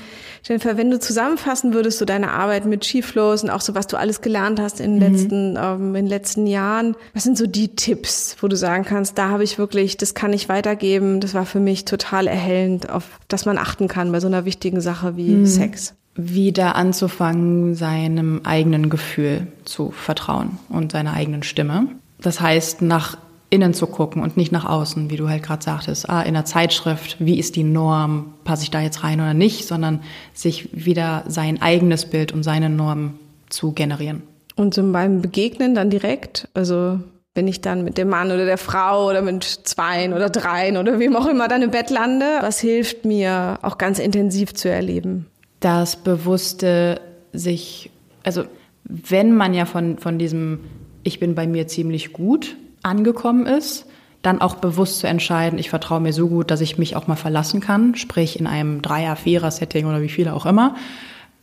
Jennifer, 0.43 0.77
wenn 0.77 0.91
du 0.91 0.99
zusammenfassen 0.99 1.73
würdest, 1.73 1.99
so 1.99 2.05
deine 2.05 2.31
Arbeit 2.31 2.65
mit 2.65 2.85
Skiflows 2.85 3.43
und 3.43 3.49
auch 3.49 3.61
so, 3.61 3.75
was 3.75 3.87
du 3.87 3.97
alles 3.97 4.21
gelernt 4.21 4.59
hast 4.59 4.79
in 4.79 4.99
den, 4.99 5.09
mhm. 5.09 5.15
letzten, 5.15 5.57
ähm, 5.57 5.87
in 5.95 6.05
den 6.05 6.07
letzten 6.07 6.47
Jahren, 6.47 6.95
was 7.13 7.23
sind 7.23 7.37
so 7.37 7.47
die 7.47 7.75
Tipps, 7.75 8.37
wo 8.41 8.47
du 8.47 8.55
sagen 8.55 8.85
kannst, 8.85 9.17
da 9.17 9.29
habe 9.29 9.43
ich 9.43 9.57
wirklich, 9.57 9.97
das 9.97 10.13
kann 10.13 10.33
ich 10.33 10.49
weitergeben, 10.49 11.19
das 11.19 11.33
war 11.33 11.45
für 11.45 11.59
mich 11.59 11.85
total 11.85 12.27
erhellend, 12.27 12.89
auf 12.89 13.19
das 13.27 13.45
man 13.45 13.57
achten 13.57 13.87
kann 13.87 14.11
bei 14.11 14.19
so 14.19 14.27
einer 14.27 14.45
wichtigen 14.45 14.81
Sache 14.81 15.17
wie 15.17 15.31
mhm. 15.31 15.45
Sex? 15.45 15.95
Wieder 16.15 16.75
anzufangen, 16.75 17.75
seinem 17.75 18.41
eigenen 18.43 18.89
Gefühl 18.89 19.47
zu 19.65 19.91
vertrauen 19.91 20.57
und 20.69 20.91
seiner 20.91 21.13
eigenen 21.13 21.43
Stimme. 21.43 21.87
Das 22.19 22.41
heißt, 22.41 22.81
nach 22.81 23.17
innen 23.49 23.73
zu 23.73 23.85
gucken 23.85 24.23
und 24.23 24.37
nicht 24.37 24.51
nach 24.51 24.65
außen, 24.65 25.09
wie 25.09 25.17
du 25.17 25.29
halt 25.29 25.43
gerade 25.43 25.63
sagtest, 25.63 26.09
ah, 26.09 26.21
in 26.21 26.33
der 26.33 26.45
Zeitschrift, 26.45 27.17
wie 27.19 27.37
ist 27.37 27.55
die 27.55 27.63
Norm, 27.63 28.33
passe 28.45 28.63
ich 28.63 28.71
da 28.71 28.81
jetzt 28.81 29.03
rein 29.03 29.19
oder 29.19 29.33
nicht, 29.33 29.67
sondern 29.67 30.01
sich 30.33 30.69
wieder 30.71 31.23
sein 31.27 31.61
eigenes 31.61 32.05
Bild 32.05 32.31
und 32.31 32.43
seine 32.43 32.69
Norm 32.69 33.19
zu 33.49 33.73
generieren. 33.73 34.23
Und 34.55 34.73
so 34.73 34.89
beim 34.91 35.21
Begegnen 35.21 35.75
dann 35.75 35.89
direkt, 35.89 36.47
also 36.53 36.99
wenn 37.33 37.47
ich 37.47 37.61
dann 37.61 37.83
mit 37.83 37.97
dem 37.97 38.09
Mann 38.09 38.31
oder 38.31 38.45
der 38.45 38.57
Frau 38.57 39.09
oder 39.09 39.21
mit 39.21 39.43
zweien 39.43 40.13
oder 40.13 40.29
dreien 40.29 40.77
oder 40.77 40.99
wem 40.99 41.15
auch 41.15 41.27
immer 41.27 41.47
dann 41.47 41.61
im 41.61 41.71
Bett 41.71 41.89
lande, 41.89 42.25
was 42.41 42.59
hilft 42.59 43.05
mir 43.05 43.59
auch 43.61 43.77
ganz 43.77 43.99
intensiv 43.99 44.53
zu 44.53 44.69
erleben? 44.69 45.27
Das 45.61 45.95
bewusste 45.95 46.99
sich, 47.31 47.89
also 48.23 48.43
wenn 48.83 49.33
man 49.33 49.53
ja 49.53 49.65
von, 49.65 49.97
von 49.97 50.19
diesem 50.19 50.59
ich 51.03 51.19
bin 51.19 51.35
bei 51.35 51.47
mir 51.47 51.67
ziemlich 51.67 52.13
gut 52.13 52.55
angekommen 52.83 53.45
ist, 53.45 53.85
dann 54.21 54.39
auch 54.39 54.55
bewusst 54.55 54.99
zu 54.99 55.07
entscheiden, 55.07 55.57
ich 55.57 55.69
vertraue 55.69 55.99
mir 55.99 56.13
so 56.13 56.27
gut, 56.27 56.51
dass 56.51 56.61
ich 56.61 56.77
mich 56.77 56.95
auch 56.95 57.07
mal 57.07 57.15
verlassen 57.15 57.59
kann, 57.59 57.95
sprich 57.95 58.39
in 58.39 58.45
einem 58.45 58.81
Dreier-, 58.81 59.15
Vierer-Setting 59.15 59.85
oder 59.87 60.01
wie 60.01 60.09
viele 60.09 60.33
auch 60.33 60.45
immer, 60.45 60.75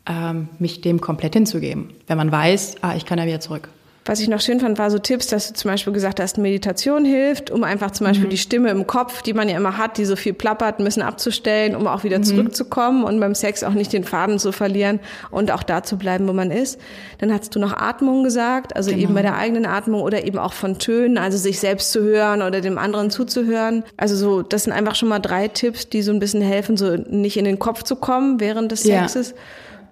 ähm, 0.09 0.49
mich 0.59 0.81
dem 0.81 1.01
komplett 1.01 1.35
hinzugeben. 1.35 1.91
Wenn 2.07 2.17
man 2.17 2.31
weiß, 2.31 2.77
ah, 2.83 2.95
ich 2.97 3.05
kann 3.05 3.19
ja 3.19 3.27
wieder 3.27 3.41
zurück. 3.41 3.69
Was 4.09 4.21
ich 4.21 4.29
noch 4.29 4.41
schön 4.41 4.59
fand, 4.59 4.79
war 4.79 4.91
so 4.91 4.99
Tipps, 4.99 5.27
dass 5.27 5.49
du 5.49 5.53
zum 5.53 5.71
Beispiel 5.71 5.93
gesagt 5.93 6.19
hast, 6.19 6.39
Meditation 6.39 7.05
hilft, 7.05 7.51
um 7.51 7.63
einfach 7.63 7.91
zum 7.91 8.07
Beispiel 8.07 8.25
mhm. 8.25 8.31
die 8.31 8.39
Stimme 8.39 8.71
im 8.71 8.87
Kopf, 8.87 9.21
die 9.21 9.35
man 9.35 9.51
ja 9.51 9.57
immer 9.59 9.77
hat, 9.77 9.99
die 9.99 10.07
so 10.07 10.17
viel 10.17 10.33
plappert, 10.33 10.81
ein 10.81 10.85
bisschen 10.85 11.03
abzustellen, 11.03 11.77
um 11.77 11.87
auch 11.87 12.05
wieder 12.05 12.17
mhm. 12.17 12.23
zurückzukommen 12.25 13.05
und 13.05 13.21
beim 13.21 13.35
Sex 13.35 13.63
auch 13.63 13.75
nicht 13.75 13.93
den 13.93 14.05
Faden 14.05 14.39
zu 14.39 14.51
verlieren 14.51 15.01
und 15.31 15.51
auch 15.51 15.63
da 15.63 15.83
zu 15.83 15.99
bleiben, 15.99 16.27
wo 16.27 16.33
man 16.33 16.51
ist. 16.51 16.81
Dann 17.19 17.31
hast 17.31 17.55
du 17.55 17.59
noch 17.59 17.77
Atmung 17.77 18.25
gesagt, 18.25 18.75
also 18.75 18.89
genau. 18.89 19.03
eben 19.03 19.15
bei 19.15 19.21
der 19.21 19.37
eigenen 19.37 19.67
Atmung 19.67 20.01
oder 20.01 20.25
eben 20.25 20.39
auch 20.39 20.55
von 20.55 20.79
Tönen, 20.79 21.19
also 21.19 21.37
sich 21.37 21.61
selbst 21.61 21.93
zu 21.93 22.01
hören 22.01 22.41
oder 22.41 22.63
dem 22.63 22.79
anderen 22.79 23.11
zuzuhören. 23.11 23.85
Also 23.99 24.17
so, 24.17 24.41
das 24.41 24.65
sind 24.65 24.73
einfach 24.73 24.95
schon 24.95 25.11
mal 25.11 25.19
drei 25.19 25.49
Tipps, 25.49 25.91
die 25.91 26.01
so 26.01 26.13
ein 26.13 26.19
bisschen 26.19 26.41
helfen, 26.41 26.79
so 26.79 26.97
nicht 26.97 27.37
in 27.37 27.45
den 27.45 27.59
Kopf 27.59 27.83
zu 27.83 27.95
kommen 27.95 28.41
während 28.41 28.73
des 28.73 28.85
Sexes. 28.85 29.33
Ja. 29.33 29.37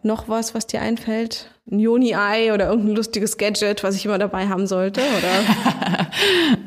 Noch 0.04 0.26
was, 0.26 0.54
was 0.54 0.66
dir 0.66 0.80
einfällt? 0.80 1.50
Ein 1.70 1.80
Joni-Ei 1.80 2.54
oder 2.54 2.68
irgendein 2.68 2.94
lustiges 2.94 3.38
Gadget, 3.38 3.82
was 3.82 3.96
ich 3.96 4.04
immer 4.04 4.18
dabei 4.18 4.48
haben 4.48 4.66
sollte, 4.66 5.00
oder? 5.00 6.06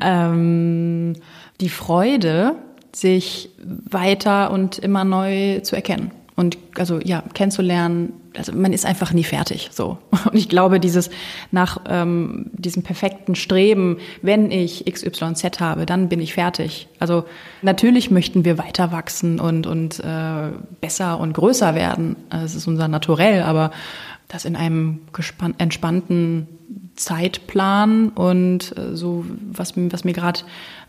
ähm, 0.02 1.14
die 1.60 1.70
Freude, 1.70 2.56
sich 2.92 3.50
weiter 3.64 4.50
und 4.50 4.78
immer 4.78 5.04
neu 5.04 5.60
zu 5.60 5.76
erkennen. 5.76 6.10
Und 6.36 6.56
also 6.78 7.00
ja, 7.04 7.22
kennenzulernen, 7.34 8.14
also 8.34 8.52
man 8.52 8.72
ist 8.72 8.86
einfach 8.86 9.12
nie 9.12 9.24
fertig 9.24 9.68
so. 9.72 9.98
Und 10.24 10.34
ich 10.38 10.48
glaube, 10.48 10.80
dieses 10.80 11.10
nach 11.50 11.82
ähm, 11.86 12.46
diesem 12.52 12.82
perfekten 12.82 13.34
Streben, 13.34 13.98
wenn 14.22 14.50
ich 14.50 14.86
XYZ 14.90 15.60
habe, 15.60 15.84
dann 15.84 16.08
bin 16.08 16.18
ich 16.18 16.32
fertig. 16.32 16.88
Also 16.98 17.24
natürlich 17.60 18.10
möchten 18.10 18.46
wir 18.46 18.56
weiter 18.56 18.90
wachsen 18.90 19.38
und, 19.38 19.66
und 19.66 20.00
äh, 20.00 20.52
besser 20.80 21.20
und 21.20 21.34
größer 21.34 21.74
werden. 21.74 22.16
Es 22.30 22.54
ist 22.54 22.66
unser 22.66 22.88
Naturell, 22.88 23.42
aber 23.42 23.70
das 24.30 24.44
in 24.44 24.56
einem 24.56 25.00
entspannten 25.58 26.48
Zeitplan 26.94 28.10
und 28.10 28.76
äh, 28.76 28.94
so, 28.94 29.24
was, 29.52 29.72
was 29.76 30.04
mir 30.04 30.12
gerade 30.12 30.40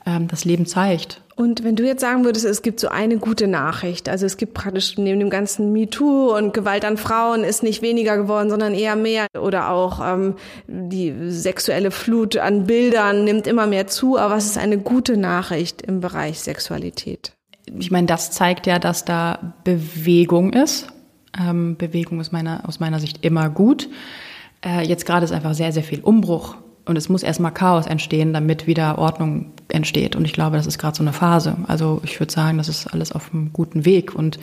ähm, 0.05 0.27
das 0.27 0.45
Leben 0.45 0.65
zeigt. 0.65 1.21
Und 1.36 1.63
wenn 1.63 1.75
du 1.75 1.83
jetzt 1.83 2.01
sagen 2.01 2.24
würdest, 2.24 2.45
es 2.45 2.62
gibt 2.62 2.79
so 2.79 2.89
eine 2.89 3.17
gute 3.17 3.48
Nachricht, 3.48 4.10
also 4.10 4.27
es 4.27 4.38
gibt 4.38 4.53
praktisch 4.53 4.98
neben 4.98 5.19
dem 5.19 5.31
ganzen 5.31 5.74
MeToo 5.74 6.36
und 6.38 6.53
Gewalt 6.53 6.86
an 6.86 6.98
Frauen 6.98 7.43
ist 7.43 7.63
nicht 7.63 7.81
weniger 7.81 8.17
geworden, 8.17 8.51
sondern 8.51 8.75
eher 8.75 8.95
mehr 8.95 9.25
oder 9.39 9.71
auch 9.71 10.00
ähm, 10.05 10.36
die 10.67 11.13
sexuelle 11.29 11.89
Flut 11.89 12.38
an 12.38 12.67
Bildern 12.67 13.24
nimmt 13.24 13.48
immer 13.48 13.65
mehr 13.65 13.88
zu, 13.88 14.19
aber 14.19 14.36
was 14.36 14.45
ist 14.45 14.57
eine 14.60 14.77
gute 14.77 15.17
Nachricht 15.17 15.81
im 15.81 16.00
Bereich 16.00 16.41
Sexualität? 16.41 17.33
Ich 17.79 17.89
meine, 17.89 18.07
das 18.07 18.31
zeigt 18.31 18.67
ja, 18.67 18.77
dass 18.77 19.05
da 19.05 19.55
Bewegung 19.63 20.53
ist. 20.53 20.88
Ähm, 21.39 21.75
Bewegung 21.77 22.19
ist 22.19 22.31
meiner, 22.31 22.67
aus 22.67 22.79
meiner 22.79 23.00
Sicht 23.00 23.23
immer 23.23 23.50
gut. 23.50 23.89
Äh, 24.63 24.85
jetzt 24.88 25.05
gerade 25.05 25.25
ist 25.25 25.31
einfach 25.31 25.53
sehr, 25.53 25.71
sehr 25.71 25.83
viel 25.83 26.01
Umbruch 26.01 26.55
und 26.85 26.97
es 26.97 27.09
muss 27.09 27.23
erstmal 27.23 27.53
Chaos 27.53 27.85
entstehen, 27.85 28.33
damit 28.33 28.67
wieder 28.67 28.97
Ordnung 28.97 29.51
entsteht. 29.67 30.15
Und 30.15 30.25
ich 30.25 30.33
glaube, 30.33 30.57
das 30.57 30.65
ist 30.65 30.77
gerade 30.77 30.97
so 30.97 31.03
eine 31.03 31.13
Phase. 31.13 31.55
Also 31.67 32.01
ich 32.03 32.19
würde 32.19 32.33
sagen, 32.33 32.57
das 32.57 32.67
ist 32.69 32.88
alles 32.88 33.11
auf 33.11 33.33
einem 33.33 33.53
guten 33.53 33.85
Weg. 33.85 34.15
Und 34.15 34.39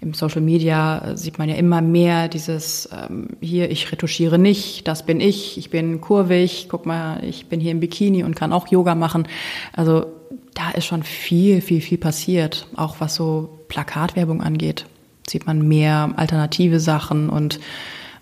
im 0.00 0.14
Social 0.14 0.40
Media 0.40 1.16
sieht 1.16 1.38
man 1.38 1.48
ja 1.48 1.54
immer 1.54 1.80
mehr 1.82 2.28
dieses, 2.28 2.88
ähm, 2.92 3.28
hier, 3.40 3.70
ich 3.70 3.92
retuschiere 3.92 4.38
nicht, 4.38 4.88
das 4.88 5.04
bin 5.04 5.20
ich, 5.20 5.58
ich 5.58 5.70
bin 5.70 6.00
kurvig, 6.00 6.66
guck 6.68 6.86
mal, 6.86 7.22
ich 7.22 7.46
bin 7.46 7.60
hier 7.60 7.72
im 7.72 7.80
Bikini 7.80 8.24
und 8.24 8.34
kann 8.34 8.52
auch 8.52 8.68
Yoga 8.68 8.94
machen. 8.94 9.28
Also 9.72 10.06
da 10.54 10.70
ist 10.70 10.86
schon 10.86 11.02
viel, 11.02 11.60
viel, 11.60 11.80
viel 11.80 11.98
passiert. 11.98 12.66
Auch 12.74 12.96
was 13.00 13.14
so 13.14 13.60
Plakatwerbung 13.68 14.42
angeht, 14.42 14.86
sieht 15.28 15.46
man 15.46 15.66
mehr 15.66 16.10
alternative 16.16 16.80
Sachen 16.80 17.28
und 17.28 17.60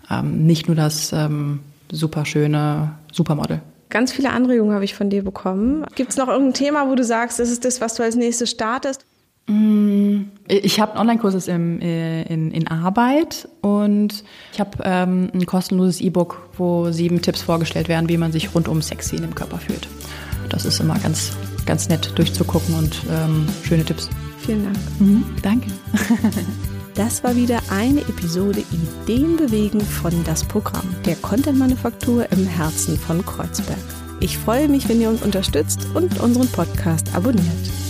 ähm, 0.09 0.45
nicht 0.45 0.67
nur 0.67 0.75
das 0.75 1.13
ähm, 1.13 1.59
super 1.91 2.25
schöne 2.25 2.95
Supermodel. 3.11 3.61
Ganz 3.89 4.13
viele 4.13 4.31
Anregungen 4.31 4.73
habe 4.73 4.85
ich 4.85 4.95
von 4.95 5.09
dir 5.09 5.23
bekommen. 5.23 5.85
Gibt 5.95 6.11
es 6.11 6.17
noch 6.17 6.29
irgendein 6.29 6.53
Thema, 6.53 6.89
wo 6.89 6.95
du 6.95 7.03
sagst, 7.03 7.39
das 7.39 7.49
ist 7.49 7.65
das, 7.65 7.81
was 7.81 7.95
du 7.95 8.03
als 8.03 8.15
nächstes 8.15 8.49
startest? 8.49 9.05
Mm, 9.47 10.23
ich 10.47 10.79
habe 10.79 10.91
einen 10.91 11.01
Online-Kurs 11.01 11.47
in, 11.47 11.81
in, 11.81 12.51
in, 12.51 12.67
Arbeit 12.67 13.49
und 13.61 14.23
ich 14.53 14.59
habe 14.59 14.77
ähm, 14.83 15.29
ein 15.33 15.45
kostenloses 15.45 15.99
E-Book, 15.99 16.49
wo 16.57 16.91
sieben 16.91 17.21
Tipps 17.21 17.41
vorgestellt 17.41 17.89
werden, 17.89 18.07
wie 18.07 18.17
man 18.17 18.31
sich 18.31 18.53
rundum 18.55 18.81
sexy 18.81 19.17
in 19.17 19.23
dem 19.23 19.35
Körper 19.35 19.57
fühlt. 19.57 19.87
Das 20.49 20.63
ist 20.65 20.79
immer 20.79 20.97
ganz, 20.99 21.31
ganz 21.65 21.89
nett 21.89 22.13
durchzugucken 22.15 22.75
und 22.75 23.01
ähm, 23.09 23.47
schöne 23.63 23.83
Tipps. 23.83 24.09
Vielen 24.39 24.65
Dank. 24.65 24.77
Mhm, 24.99 25.25
danke. 25.41 25.67
Das 26.95 27.23
war 27.23 27.35
wieder 27.35 27.59
eine 27.69 28.01
Episode 28.01 28.63
Ideen 28.71 29.37
bewegen 29.37 29.79
von 29.79 30.11
das 30.25 30.43
Programm 30.43 30.93
der 31.05 31.15
Content 31.15 31.57
Manufaktur 31.57 32.29
im 32.31 32.45
Herzen 32.45 32.97
von 32.97 33.25
Kreuzberg. 33.25 33.77
Ich 34.19 34.37
freue 34.37 34.67
mich, 34.67 34.89
wenn 34.89 35.01
ihr 35.01 35.09
uns 35.09 35.21
unterstützt 35.21 35.87
und 35.93 36.19
unseren 36.19 36.47
Podcast 36.49 37.15
abonniert. 37.15 37.80